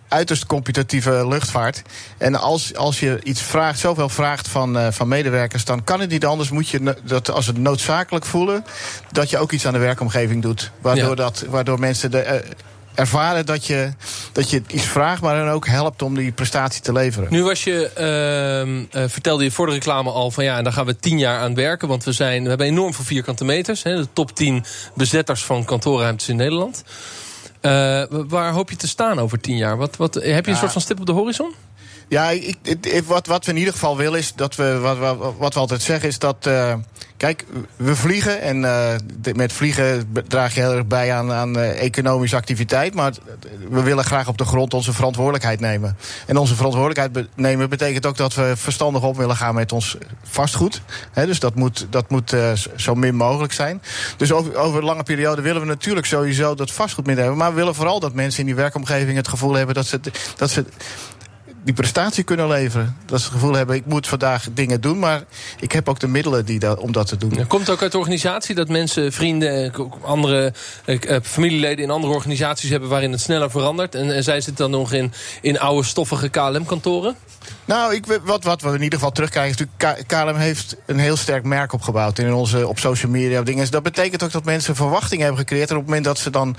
uiterst 0.08 0.46
competitieve 0.46 1.28
luchtvaart. 1.28 1.82
En 2.18 2.36
als, 2.36 2.76
als 2.76 3.00
je 3.00 3.20
iets 3.24 3.42
vraagt, 3.42 3.80
zoveel 3.80 4.10
vraagt 4.10 4.48
van, 4.48 4.78
uh, 4.78 4.88
van 4.92 5.08
medewerkers, 5.08 5.66
dan 5.66 5.84
kan 5.84 6.00
het 6.00 6.10
niet 6.10 6.26
anders. 6.26 6.50
Moet 6.50 6.70
je 6.70 6.96
dat 7.04 7.32
als 7.32 7.48
het 7.48 7.58
noodzakelijk 7.58 8.26
voelen, 8.26 8.66
dat 9.12 9.30
je 9.30 9.38
ook 9.38 9.52
iets 9.52 9.66
aan 9.66 9.74
de 9.74 9.80
werkomgeving 9.80 10.42
doet. 10.42 10.72
Waardoor, 10.82 11.10
ja. 11.10 11.16
dat, 11.16 11.46
waardoor 11.50 11.80
mensen 11.80 12.12
de, 12.12 12.26
uh, 12.26 12.52
ervaren 12.98 13.46
dat 13.46 13.66
je, 13.66 13.92
dat 14.32 14.50
je 14.50 14.62
iets 14.68 14.86
vraagt, 14.86 15.22
maar 15.22 15.36
dan 15.36 15.50
ook 15.50 15.68
helpt 15.68 16.02
om 16.02 16.16
die 16.16 16.32
prestatie 16.32 16.82
te 16.82 16.94
leveren. 16.94 17.28
Nu 17.32 17.44
was 17.44 17.64
je, 17.64 17.92
uh, 18.94 19.02
uh, 19.02 19.10
vertelde 19.10 19.44
je 19.44 19.52
voor 19.52 19.66
de 19.66 19.72
reclame 19.72 20.12
al 20.12 20.32
van 20.32 20.44
ja, 20.44 20.58
en 20.58 20.64
daar 20.64 20.74
gaan 20.74 20.86
we 20.86 20.96
tien 20.96 21.20
jaar 21.20 21.40
aan 21.40 21.56
werken. 21.56 21.88
Want 21.88 22.04
we, 22.04 22.12
zijn, 22.12 22.44
we 22.44 22.50
hebben 22.50 22.68
enorm 22.68 22.94
veel 22.94 23.06
vierkante 23.06 23.46
meters. 23.46 23.84
Hè, 23.84 23.96
de 23.96 24.08
top 24.14 24.36
10 24.36 24.66
bezetters 24.94 25.44
van 25.44 25.66
kantoorruimtes 25.66 26.30
in 26.30 26.36
Nederland. 26.36 26.84
Uh, 27.62 28.04
waar 28.10 28.52
hoop 28.52 28.70
je 28.70 28.76
te 28.76 28.88
staan 28.88 29.20
over 29.20 29.40
tien 29.40 29.58
jaar? 29.58 29.78
Wat, 29.78 29.98
wat, 29.98 30.14
heb 30.14 30.24
je 30.24 30.32
een 30.32 30.44
ja. 30.54 30.56
soort 30.56 30.72
van 30.72 30.82
stip 30.82 31.00
op 31.00 31.06
de 31.06 31.12
horizon? 31.12 31.54
Ja, 32.10 32.32
wat, 33.06 33.28
wat 33.28 33.46
we 33.46 33.52
in 33.52 33.58
ieder 33.58 33.74
geval 33.74 33.98
willen 33.98 34.20
is 34.20 34.34
dat 34.34 34.56
we. 34.56 34.78
Wat, 34.78 34.98
wat, 34.98 35.18
wat 35.38 35.54
we 35.54 35.60
altijd 35.60 35.82
zeggen 35.82 36.10
is 36.10 36.20
dat. 36.20 36.46
Uh, 36.48 36.74
kijk, 37.18 37.46
we 37.76 37.96
vliegen 37.96 38.42
en 38.42 38.62
uh, 38.62 38.94
met 39.34 39.54
vliegen 39.54 40.12
draag 40.28 40.54
je 40.54 40.60
heel 40.60 40.74
erg 40.74 40.88
bij 40.88 41.14
aan, 41.14 41.32
aan 41.32 41.58
uh, 41.58 41.82
economische 41.82 42.36
activiteit. 42.36 42.94
Maar 42.94 43.14
we 43.70 43.82
willen 43.82 44.04
graag 44.04 44.28
op 44.28 44.38
de 44.38 44.46
grond 44.46 44.74
onze 44.74 44.94
verantwoordelijkheid 44.94 45.60
nemen. 45.60 45.98
En 46.26 46.38
onze 46.38 46.56
verantwoordelijkheid 46.56 47.28
nemen 47.36 47.70
betekent 47.70 48.06
ook 48.06 48.18
dat 48.18 48.34
we 48.34 48.54
verstandig 48.56 49.04
om 49.04 49.16
willen 49.16 49.36
gaan 49.36 49.56
met 49.56 49.72
ons 49.72 49.98
vastgoed. 50.24 50.82
Dus 51.14 51.40
dat 51.40 51.56
moet, 51.56 51.88
dat 51.90 52.10
moet 52.10 52.36
zo 52.76 52.96
min 52.96 53.16
mogelijk 53.16 53.54
zijn. 53.54 53.82
Dus 54.18 54.32
over, 54.32 54.56
over 54.56 54.80
een 54.80 54.86
lange 54.86 55.04
periode 55.04 55.42
willen 55.42 55.62
we 55.62 55.68
natuurlijk 55.68 56.06
sowieso 56.06 56.56
dat 56.56 56.72
vastgoed 56.72 57.06
minder 57.06 57.24
hebben. 57.24 57.42
Maar 57.42 57.52
we 57.52 57.60
willen 57.60 57.76
vooral 57.76 58.00
dat 58.00 58.14
mensen 58.14 58.40
in 58.40 58.46
die 58.46 58.56
werkomgeving 58.56 59.18
het 59.18 59.28
gevoel 59.28 59.54
hebben 59.54 59.76
dat 59.76 59.86
ze. 59.86 60.00
Dat 60.36 60.50
ze 60.50 60.66
die 61.68 61.76
prestatie 61.76 62.24
kunnen 62.24 62.48
leveren. 62.48 62.98
Dat 63.06 63.20
ze 63.20 63.26
het 63.26 63.34
gevoel 63.34 63.54
hebben, 63.54 63.76
ik 63.76 63.86
moet 63.86 64.08
vandaag 64.08 64.48
dingen 64.54 64.82
doen... 64.82 65.00
maar 65.00 65.24
ik 65.60 65.72
heb 65.72 65.90
ook 65.90 66.00
de 66.00 66.08
middelen 66.08 66.46
die 66.46 66.60
dat, 66.60 66.80
om 66.80 66.92
dat 66.92 67.08
te 67.08 67.18
doen. 67.18 67.32
Ja, 67.36 67.44
komt 67.44 67.70
ook 67.70 67.82
uit 67.82 67.92
de 67.92 67.98
organisatie 67.98 68.56
dat 68.56 68.70
mensen, 68.70 69.12
vrienden... 69.14 69.74
andere 70.02 70.54
eh, 70.86 71.18
familieleden 71.24 71.84
in 71.84 71.92
andere 71.92 72.14
organisaties 72.14 72.70
hebben... 72.70 72.90
waarin 72.90 73.12
het 73.12 73.22
sneller 73.22 73.52
verandert? 73.52 73.96
En, 73.96 74.16
en 74.16 74.24
zij 74.24 74.42
zitten 74.42 74.72
dan 74.72 74.80
nog 74.80 74.94
in, 74.94 75.14
in 75.42 75.60
oude 75.60 75.88
stoffige 75.88 76.30
KLM-kantoren? 76.30 77.16
Nou, 77.68 77.96
ik, 77.96 78.06
wat, 78.24 78.44
wat 78.44 78.62
we 78.62 78.68
in 78.68 78.82
ieder 78.82 79.00
geval 79.00 79.12
terugkrijgen 79.12 79.54
is 79.54 79.66
natuurlijk... 79.66 80.08
KLM 80.08 80.36
heeft 80.36 80.76
een 80.86 81.00
heel 81.00 81.18
sterk 81.18 81.44
merk 81.44 81.74
opgebouwd 81.74 82.20
in 82.20 82.34
onze, 82.34 82.68
op 82.68 82.80
social 82.80 83.12
media. 83.12 83.42
Dingen. 83.42 83.72
Dat 83.72 83.84
betekent 83.84 84.24
ook 84.24 84.32
dat 84.32 84.44
mensen 84.44 84.76
verwachting 84.76 85.22
hebben 85.22 85.40
gecreëerd. 85.40 85.70
En 85.70 85.76
op 85.76 85.82
het 85.82 85.90
moment 85.90 86.06
dat 86.06 86.20
ze 86.20 86.30
dan 86.30 86.56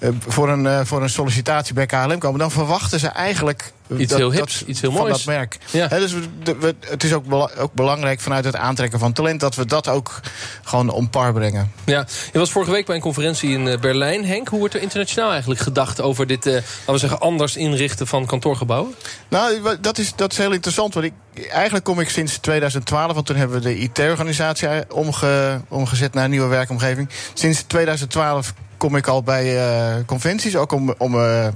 uh, 0.00 0.08
voor, 0.26 0.48
een, 0.48 0.64
uh, 0.64 0.80
voor 0.84 1.02
een 1.02 1.10
sollicitatie 1.10 1.74
bij 1.74 1.86
KLM 1.86 2.18
komen... 2.18 2.38
dan 2.38 2.50
verwachten 2.50 3.00
ze 3.00 3.08
eigenlijk 3.08 3.72
iets 3.96 4.10
dat, 4.10 4.18
heel 4.18 4.32
hips, 4.32 4.58
dat, 4.58 4.68
iets 4.68 4.80
heel 4.80 4.92
van 4.92 5.00
moois. 5.00 5.12
dat 5.16 5.26
merk. 5.26 5.58
Ja. 5.70 5.88
He, 5.88 5.98
dus 5.98 6.12
we, 6.12 6.56
we, 6.60 6.74
het 6.80 7.04
is 7.04 7.12
ook, 7.12 7.26
bela 7.26 7.50
ook, 7.58 7.72
belangrijk 7.72 8.20
vanuit 8.20 8.44
het 8.44 8.56
aantrekken 8.56 8.98
van 8.98 9.12
talent... 9.12 9.40
dat 9.40 9.54
we 9.54 9.66
dat 9.66 9.88
ook 9.88 10.20
gewoon 10.62 10.90
om 10.90 11.10
par 11.10 11.32
brengen. 11.32 11.72
Ja, 11.84 12.06
je 12.32 12.38
was 12.38 12.50
vorige 12.50 12.70
week 12.70 12.86
bij 12.86 12.94
een 12.94 13.02
conferentie 13.02 13.50
in 13.50 13.80
Berlijn, 13.80 14.24
Henk. 14.24 14.48
Hoe 14.48 14.58
wordt 14.58 14.74
er 14.74 14.82
internationaal 14.82 15.30
eigenlijk 15.30 15.60
gedacht 15.60 16.00
over 16.00 16.26
dit, 16.26 16.46
uh, 16.46 16.52
laten 16.52 16.92
we 16.92 16.98
zeggen, 16.98 17.20
anders 17.20 17.56
inrichten 17.56 18.06
van 18.06 18.26
kantoorgebouwen? 18.26 18.94
Nou, 19.28 19.76
dat 19.80 19.98
is, 19.98 20.12
dat 20.16 20.32
is 20.32 20.38
heel 20.38 20.51
interessant. 20.52 20.94
Want 20.94 21.06
ik, 21.06 21.12
eigenlijk 21.50 21.84
kom 21.84 22.00
ik 22.00 22.08
sinds 22.08 22.38
2012, 22.38 23.12
want 23.12 23.26
toen 23.26 23.36
hebben 23.36 23.56
we 23.56 23.62
de 23.62 23.78
IT-organisatie 23.78 24.68
omge, 24.90 25.60
omgezet 25.68 26.14
naar 26.14 26.24
een 26.24 26.30
nieuwe 26.30 26.48
werkomgeving. 26.48 27.08
Sinds 27.34 27.62
2012 27.62 28.54
kom 28.76 28.96
ik 28.96 29.06
al 29.06 29.22
bij 29.22 29.54
uh, 29.54 30.04
conventies, 30.06 30.56
ook 30.56 30.72
om, 30.72 30.94
om 30.98 31.14
uh, 31.14 31.46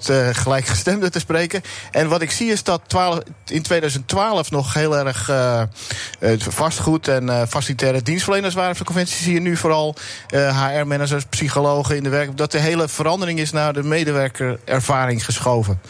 te 0.00 1.18
spreken. 1.18 1.62
En 1.90 2.08
wat 2.08 2.22
ik 2.22 2.30
zie 2.30 2.50
is 2.50 2.62
dat 2.62 2.82
12, 2.86 3.18
in 3.46 3.62
2012 3.62 4.50
nog 4.50 4.74
heel 4.74 4.98
erg 4.98 5.30
vastgoed 6.38 7.08
en 7.08 7.48
facilitaire 7.48 8.02
dienstverleners 8.02 8.54
waren 8.54 8.70
op 8.70 8.78
de 8.78 8.84
conventie. 8.84 9.16
Zie 9.16 9.34
je 9.34 9.40
nu 9.40 9.56
vooral 9.56 9.94
HR-managers, 10.30 11.24
psychologen 11.24 11.96
in 11.96 12.02
de 12.02 12.08
werk. 12.08 12.36
Dat 12.36 12.52
de 12.52 12.58
hele 12.58 12.88
verandering 12.88 13.38
is 13.38 13.50
naar 13.50 13.72
de 13.72 13.82
medewerkerervaring 13.82 15.24
geschoven. 15.24 15.80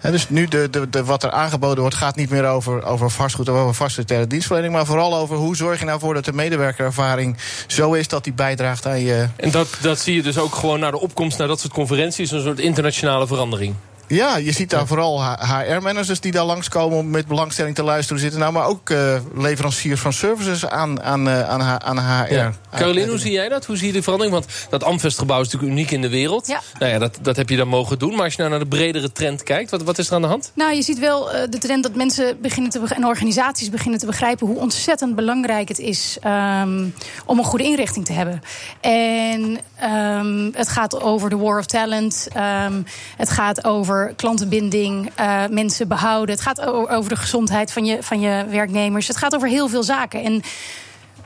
En 0.00 0.12
dus 0.12 0.28
nu 0.28 0.46
de, 0.46 0.68
de, 0.70 0.88
de, 0.88 1.04
wat 1.04 1.22
er 1.22 1.30
aangeboden 1.30 1.80
wordt, 1.80 1.96
gaat 1.96 2.16
niet 2.16 2.30
meer 2.30 2.46
over, 2.46 2.84
over 2.84 3.10
vastgoed 3.10 3.48
of 3.48 3.56
over 3.56 3.74
facilitaire 3.74 4.26
dienstverlening. 4.26 4.74
Maar 4.74 4.86
vooral 4.86 5.16
over 5.16 5.36
hoe 5.36 5.56
zorg 5.56 5.78
je 5.78 5.84
nou 5.84 6.00
voor 6.00 6.14
dat 6.14 6.24
de 6.24 6.32
medewerkerervaring 6.32 7.36
zo 7.66 7.92
is 7.92 8.08
dat 8.08 8.24
die 8.24 8.32
bijdraagt 8.32 8.86
aan 8.86 9.00
je. 9.00 9.28
En 9.36 9.50
dat, 9.50 9.68
dat 9.80 9.98
zie 9.98 10.14
je 10.14 10.22
dus 10.22 10.38
ook 10.38 10.54
gewoon 10.54 10.80
naar 10.80 10.90
de 10.90 11.00
opkomst 11.00 11.38
naar 11.38 11.48
dat 11.48 11.60
soort 11.60 11.72
conferenties, 11.72 12.30
een 12.30 12.42
soort 12.42 12.58
internationale 12.58 13.26
verandering. 13.26 13.74
Ja, 14.08 14.36
je 14.36 14.52
ziet 14.52 14.70
daar 14.70 14.86
vooral 14.86 15.24
HR-managers 15.24 16.20
die 16.20 16.32
daar 16.32 16.44
langskomen 16.44 16.98
om 16.98 17.10
met 17.10 17.26
belangstelling 17.26 17.74
te 17.74 17.82
luisteren 17.82 18.20
zitten. 18.20 18.40
Nou, 18.40 18.52
maar 18.52 18.66
ook 18.66 18.90
uh, 18.90 19.20
leveranciers 19.34 20.00
van 20.00 20.12
services 20.12 20.66
aan, 20.66 21.02
aan, 21.02 21.28
uh, 21.28 21.48
aan, 21.48 21.82
aan 21.82 21.98
HR. 21.98 22.32
Ja. 22.32 22.52
Caroline, 22.76 23.08
hoe 23.08 23.18
zie 23.18 23.32
jij 23.32 23.48
dat? 23.48 23.66
Hoe 23.66 23.76
zie 23.76 23.86
je 23.86 23.92
die 23.92 24.02
verandering? 24.02 24.36
Want 24.36 24.66
dat 24.70 24.84
Amvestgebouw 24.84 25.40
is 25.40 25.44
natuurlijk 25.44 25.72
uniek 25.72 25.90
in 25.90 26.00
de 26.00 26.08
wereld. 26.08 26.46
Ja. 26.46 26.60
Nou 26.78 26.92
ja, 26.92 26.98
dat, 26.98 27.18
dat 27.22 27.36
heb 27.36 27.48
je 27.48 27.56
dan 27.56 27.68
mogen 27.68 27.98
doen. 27.98 28.14
Maar 28.14 28.24
als 28.24 28.32
je 28.32 28.38
nou 28.38 28.50
naar 28.50 28.60
de 28.60 28.66
bredere 28.66 29.12
trend 29.12 29.42
kijkt, 29.42 29.70
wat, 29.70 29.82
wat 29.82 29.98
is 29.98 30.08
er 30.08 30.14
aan 30.14 30.22
de 30.22 30.28
hand? 30.28 30.52
Nou, 30.54 30.74
je 30.74 30.82
ziet 30.82 30.98
wel 30.98 31.34
uh, 31.34 31.40
de 31.50 31.58
trend 31.58 31.82
dat 31.82 31.94
mensen 31.94 32.40
beginnen 32.40 32.70
te 32.70 32.80
en 32.88 33.04
organisaties 33.04 33.70
beginnen 33.70 34.00
te 34.00 34.06
begrijpen 34.06 34.46
hoe 34.46 34.58
ontzettend 34.58 35.14
belangrijk 35.14 35.68
het 35.68 35.78
is 35.78 36.18
um, 36.26 36.94
om 37.24 37.38
een 37.38 37.44
goede 37.44 37.64
inrichting 37.64 38.04
te 38.04 38.12
hebben. 38.12 38.40
En 38.80 39.58
um, 39.84 40.50
het 40.54 40.68
gaat 40.68 41.00
over 41.00 41.30
de 41.30 41.36
war 41.36 41.58
of 41.58 41.66
talent. 41.66 42.28
Um, 42.36 42.86
het 43.16 43.30
gaat 43.30 43.64
over 43.64 43.97
klantenbinding, 44.16 45.10
uh, 45.20 45.46
mensen 45.46 45.88
behouden. 45.88 46.34
Het 46.34 46.44
gaat 46.44 46.60
over 46.66 47.08
de 47.08 47.16
gezondheid 47.16 47.72
van 47.72 47.84
je, 47.84 48.02
van 48.02 48.20
je 48.20 48.44
werknemers. 48.48 49.08
Het 49.08 49.16
gaat 49.16 49.34
over 49.34 49.48
heel 49.48 49.68
veel 49.68 49.82
zaken. 49.82 50.22
En 50.24 50.42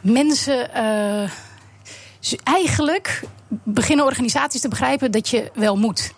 mensen. 0.00 0.70
Uh, 0.76 1.30
eigenlijk 2.42 3.22
beginnen 3.64 4.04
organisaties 4.04 4.61
te 4.61 4.68
begrijpen 4.68 5.11
dat 5.11 5.28
je 5.28 5.50
wel 5.54 5.76
moet. 5.76 6.12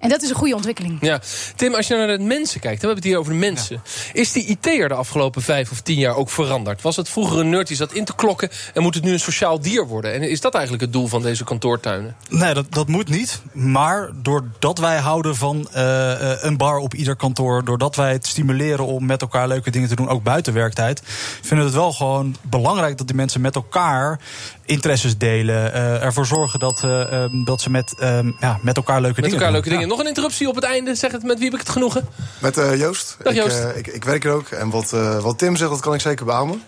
En 0.00 0.08
dat 0.08 0.22
is 0.22 0.28
een 0.28 0.36
goede 0.36 0.54
ontwikkeling. 0.54 0.98
Ja. 1.00 1.20
Tim, 1.56 1.74
als 1.74 1.86
je 1.86 1.96
naar 1.96 2.18
de 2.18 2.24
mensen 2.24 2.60
kijkt, 2.60 2.80
we 2.80 2.86
hebben 2.86 3.02
het 3.02 3.12
hier 3.12 3.18
over 3.18 3.32
de 3.32 3.38
mensen. 3.38 3.82
Ja. 3.84 4.20
Is 4.20 4.32
die 4.32 4.44
IT'er 4.44 4.88
de 4.88 4.94
afgelopen 4.94 5.42
vijf 5.42 5.70
of 5.70 5.80
tien 5.80 5.98
jaar 5.98 6.16
ook 6.16 6.30
veranderd? 6.30 6.82
Was 6.82 6.96
het 6.96 7.08
vroeger 7.08 7.38
een 7.38 7.50
nerd 7.50 7.68
die 7.68 7.76
zat 7.76 7.92
in 7.92 8.04
te 8.04 8.14
klokken 8.14 8.50
en 8.74 8.82
moet 8.82 8.94
het 8.94 9.04
nu 9.04 9.12
een 9.12 9.20
sociaal 9.20 9.60
dier 9.60 9.86
worden? 9.86 10.12
En 10.12 10.22
is 10.22 10.40
dat 10.40 10.54
eigenlijk 10.54 10.82
het 10.82 10.92
doel 10.92 11.06
van 11.06 11.22
deze 11.22 11.44
kantoortuinen? 11.44 12.16
Nee, 12.28 12.54
dat, 12.54 12.72
dat 12.72 12.88
moet 12.88 13.08
niet. 13.08 13.42
Maar 13.52 14.10
doordat 14.14 14.78
wij 14.78 14.98
houden 14.98 15.36
van 15.36 15.68
uh, 15.76 16.42
een 16.42 16.56
bar 16.56 16.78
op 16.78 16.94
ieder 16.94 17.16
kantoor, 17.16 17.64
doordat 17.64 17.96
wij 17.96 18.12
het 18.12 18.26
stimuleren 18.26 18.86
om 18.86 19.06
met 19.06 19.22
elkaar 19.22 19.48
leuke 19.48 19.70
dingen 19.70 19.88
te 19.88 19.96
doen, 19.96 20.08
ook 20.08 20.22
buiten 20.22 20.52
werktijd, 20.52 21.02
vinden 21.40 21.58
we 21.58 21.72
het 21.72 21.80
wel 21.80 21.92
gewoon 21.92 22.36
belangrijk 22.42 22.98
dat 22.98 23.06
die 23.06 23.16
mensen 23.16 23.40
met 23.40 23.54
elkaar 23.54 24.20
interesses 24.64 25.18
delen. 25.18 25.74
Uh, 25.74 26.02
ervoor 26.02 26.26
zorgen 26.26 26.58
dat, 26.58 26.82
uh, 26.84 27.22
um, 27.22 27.44
dat 27.44 27.60
ze 27.60 27.70
met, 27.70 27.94
um, 28.02 28.36
ja, 28.40 28.58
met 28.62 28.76
elkaar 28.76 29.00
leuke 29.00 29.20
met 29.20 29.30
dingen 29.30 29.46
elkaar 29.46 29.52
doen. 29.52 29.62
leuke 29.62 29.68
dingen. 29.68 29.88
Nog 29.90 29.98
een 29.98 30.06
interruptie 30.06 30.48
op 30.48 30.54
het 30.54 30.64
einde. 30.64 30.94
Zeg 30.94 31.12
het, 31.12 31.22
met 31.22 31.36
wie 31.36 31.44
heb 31.44 31.54
ik 31.54 31.60
het 31.60 31.68
genoegen? 31.68 32.08
Met 32.38 32.58
uh, 32.58 32.76
Joost. 32.76 33.16
Dag 33.22 33.34
Joost. 33.34 33.58
Ik, 33.58 33.86
ik, 33.86 33.94
ik, 33.94 34.04
werk 34.04 34.24
er 34.24 34.32
ook. 34.32 34.48
En 34.48 34.70
wat, 34.70 34.90
wat 35.20 35.38
Tim 35.38 35.56
zegt, 35.56 35.70
dat 35.70 35.80
kan 35.80 35.94
ik 35.94 36.00
zeker 36.00 36.24
beamen. 36.24 36.62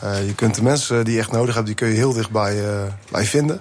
je 0.00 0.34
kunt 0.34 0.54
de 0.54 0.62
mensen 0.62 1.04
die 1.04 1.14
je 1.14 1.20
echt 1.20 1.32
nodig 1.32 1.54
hebt, 1.54 1.66
die 1.66 1.74
kun 1.74 1.88
je 1.88 1.94
heel 1.94 2.12
dichtbij 2.12 2.62
bij 3.10 3.24
vinden. 3.24 3.60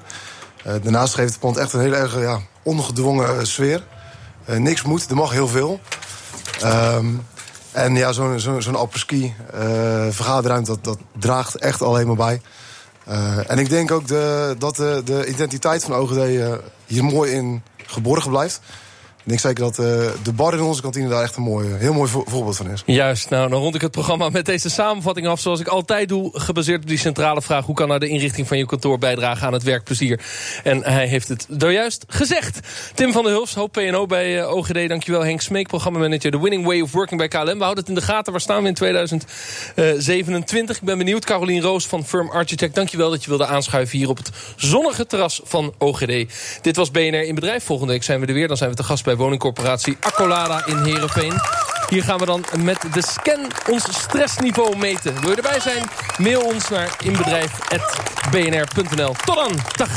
daarnaast 0.63 1.13
geeft 1.13 1.30
het 1.30 1.39
pand 1.39 1.58
echt 1.58 1.73
een 1.73 1.80
hele 1.80 1.95
erg 1.95 2.19
ja, 2.19 2.39
ongedwongen 2.63 3.47
sfeer. 3.47 3.84
niks 4.45 4.82
moet, 4.82 5.10
er 5.10 5.15
mag 5.15 5.32
heel 5.32 5.47
veel. 5.47 5.80
Um, 6.63 7.26
en 7.71 7.95
ja, 7.95 8.12
zo'n 8.12 8.39
zo, 8.39 8.60
zo 8.60 8.71
apres-ski 8.71 9.34
vergaderruimte, 10.10 10.71
dat, 10.71 10.84
dat 10.84 10.97
draagt 11.19 11.56
echt 11.56 11.82
alleen 11.82 12.08
maar 12.08 12.15
bij. 12.15 12.41
Uh, 13.10 13.52
en 13.52 13.60
ik 13.60 13.69
denk 13.69 13.91
ook 13.91 14.08
de, 14.08 14.56
dat 14.58 14.76
de, 14.76 15.02
de 15.06 15.28
identiteit 15.28 15.84
van 15.84 15.95
OGD 15.95 16.17
uh, 16.17 16.54
hier 16.86 17.04
mooi 17.04 17.32
in 17.32 17.63
geborgen 17.86 18.30
blijft. 18.30 18.62
Ik 19.24 19.30
denk 19.30 19.40
zeker 19.40 19.64
dat 19.64 19.80
uh, 19.80 19.86
de 20.24 20.34
bar 20.34 20.54
in 20.54 20.62
onze 20.62 20.82
kantine 20.82 21.10
daar 21.10 21.24
echt 21.24 21.36
een 21.36 21.44
mooi, 21.44 21.74
heel 21.74 21.94
mooi 21.94 22.10
vo 22.10 22.24
voorbeeld 22.28 22.56
van 22.56 22.70
is. 22.70 22.84
Juist, 22.86 23.30
nou 23.30 23.50
dan 23.50 23.60
rond 23.60 23.76
ik 23.76 23.82
het 23.82 23.92
programma 23.92 24.30
met 24.30 24.46
deze 24.46 24.70
samenvatting 24.70 25.28
af. 25.28 25.40
Zoals 25.40 25.60
ik 25.60 25.68
altijd 25.68 26.10
doe, 26.10 26.30
gebaseerd 26.34 26.82
op 26.82 26.88
die 26.88 26.98
centrale 26.98 27.42
vraag... 27.42 27.66
hoe 27.66 27.76
kan 27.76 27.88
nou 27.88 28.00
de 28.00 28.08
inrichting 28.08 28.48
van 28.48 28.58
je 28.58 28.66
kantoor 28.66 28.98
bijdragen 28.98 29.48
aan 29.48 29.54
het 29.54 29.64
werkplezier? 29.64 30.20
En 30.64 30.84
hij 30.84 31.08
heeft 31.08 31.28
het 31.28 31.48
juist 31.58 32.06
gezegd. 32.08 32.60
Tim 32.94 33.12
van 33.12 33.24
der 33.24 33.32
Hulst, 33.32 33.56
hoop 33.56 33.72
PNO 33.72 34.06
bij 34.06 34.40
uh, 34.40 34.56
OGD. 34.56 34.88
Dankjewel 34.88 35.24
Henk 35.24 35.42
Smeek, 35.42 35.68
programmamanager... 35.68 36.32
The 36.32 36.42
Winning 36.42 36.66
Way 36.66 36.82
of 36.82 36.92
Working 36.92 37.20
bij 37.20 37.28
KLM. 37.28 37.58
We 37.58 37.64
houden 37.64 37.84
het 37.84 37.88
in 37.88 37.96
de 37.96 38.02
gaten. 38.02 38.32
Waar 38.32 38.42
staan 38.42 38.62
we 38.62 38.68
in 38.68 38.74
2027? 38.74 40.78
Ik 40.78 40.84
ben 40.84 40.98
benieuwd. 40.98 41.26
Carolien 41.26 41.62
Roos 41.62 41.88
van 41.88 42.06
Firm 42.06 42.30
Architect. 42.30 42.76
Dankjewel 42.76 43.10
dat 43.10 43.24
je 43.24 43.30
wilde 43.30 43.46
aanschuiven 43.46 43.98
hier 43.98 44.10
op 44.10 44.18
het 44.18 44.30
zonnige 44.56 45.06
terras 45.06 45.42
van 45.44 45.74
OGD. 45.78 46.26
Dit 46.62 46.76
was 46.76 46.92
BNR 46.92 47.24
in 47.24 47.36
Bedrijf. 47.36 47.64
Volgende 47.64 47.94
week 47.94 48.04
zijn 48.04 48.20
we 48.20 48.26
er 48.26 48.34
weer. 48.34 48.48
Dan 48.48 48.58
zijn 48.58 48.70
we 48.70 48.76
te 48.76 48.84
gast 48.84 49.04
woningcorporatie 49.15 49.97
Accolada 49.99 50.65
in 50.65 50.78
Heerenveen. 50.78 51.34
Hier 51.89 52.04
gaan 52.04 52.17
we 52.17 52.26
dan 52.26 52.45
met 52.58 52.86
de 52.93 53.02
scan 53.02 53.47
ons 53.69 53.84
stressniveau 53.89 54.78
meten. 54.78 55.21
Wil 55.21 55.30
je 55.30 55.36
erbij 55.36 55.60
zijn? 55.60 55.89
Mail 56.17 56.41
ons 56.41 56.69
naar 56.69 56.95
inbedrijf.bnr.nl. 57.04 59.15
Tot 59.26 59.36
dan. 59.36 59.52
Dag. 59.76 59.89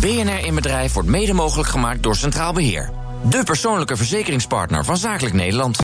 BNR 0.00 0.46
in 0.46 0.54
Bedrijf 0.54 0.92
wordt 0.92 1.08
mede 1.08 1.32
mogelijk 1.32 1.68
gemaakt 1.68 2.02
door 2.02 2.16
Centraal 2.16 2.52
Beheer. 2.52 2.90
De 3.22 3.44
persoonlijke 3.44 3.96
verzekeringspartner 3.96 4.84
van 4.84 4.96
Zakelijk 4.96 5.34
Nederland. 5.34 5.80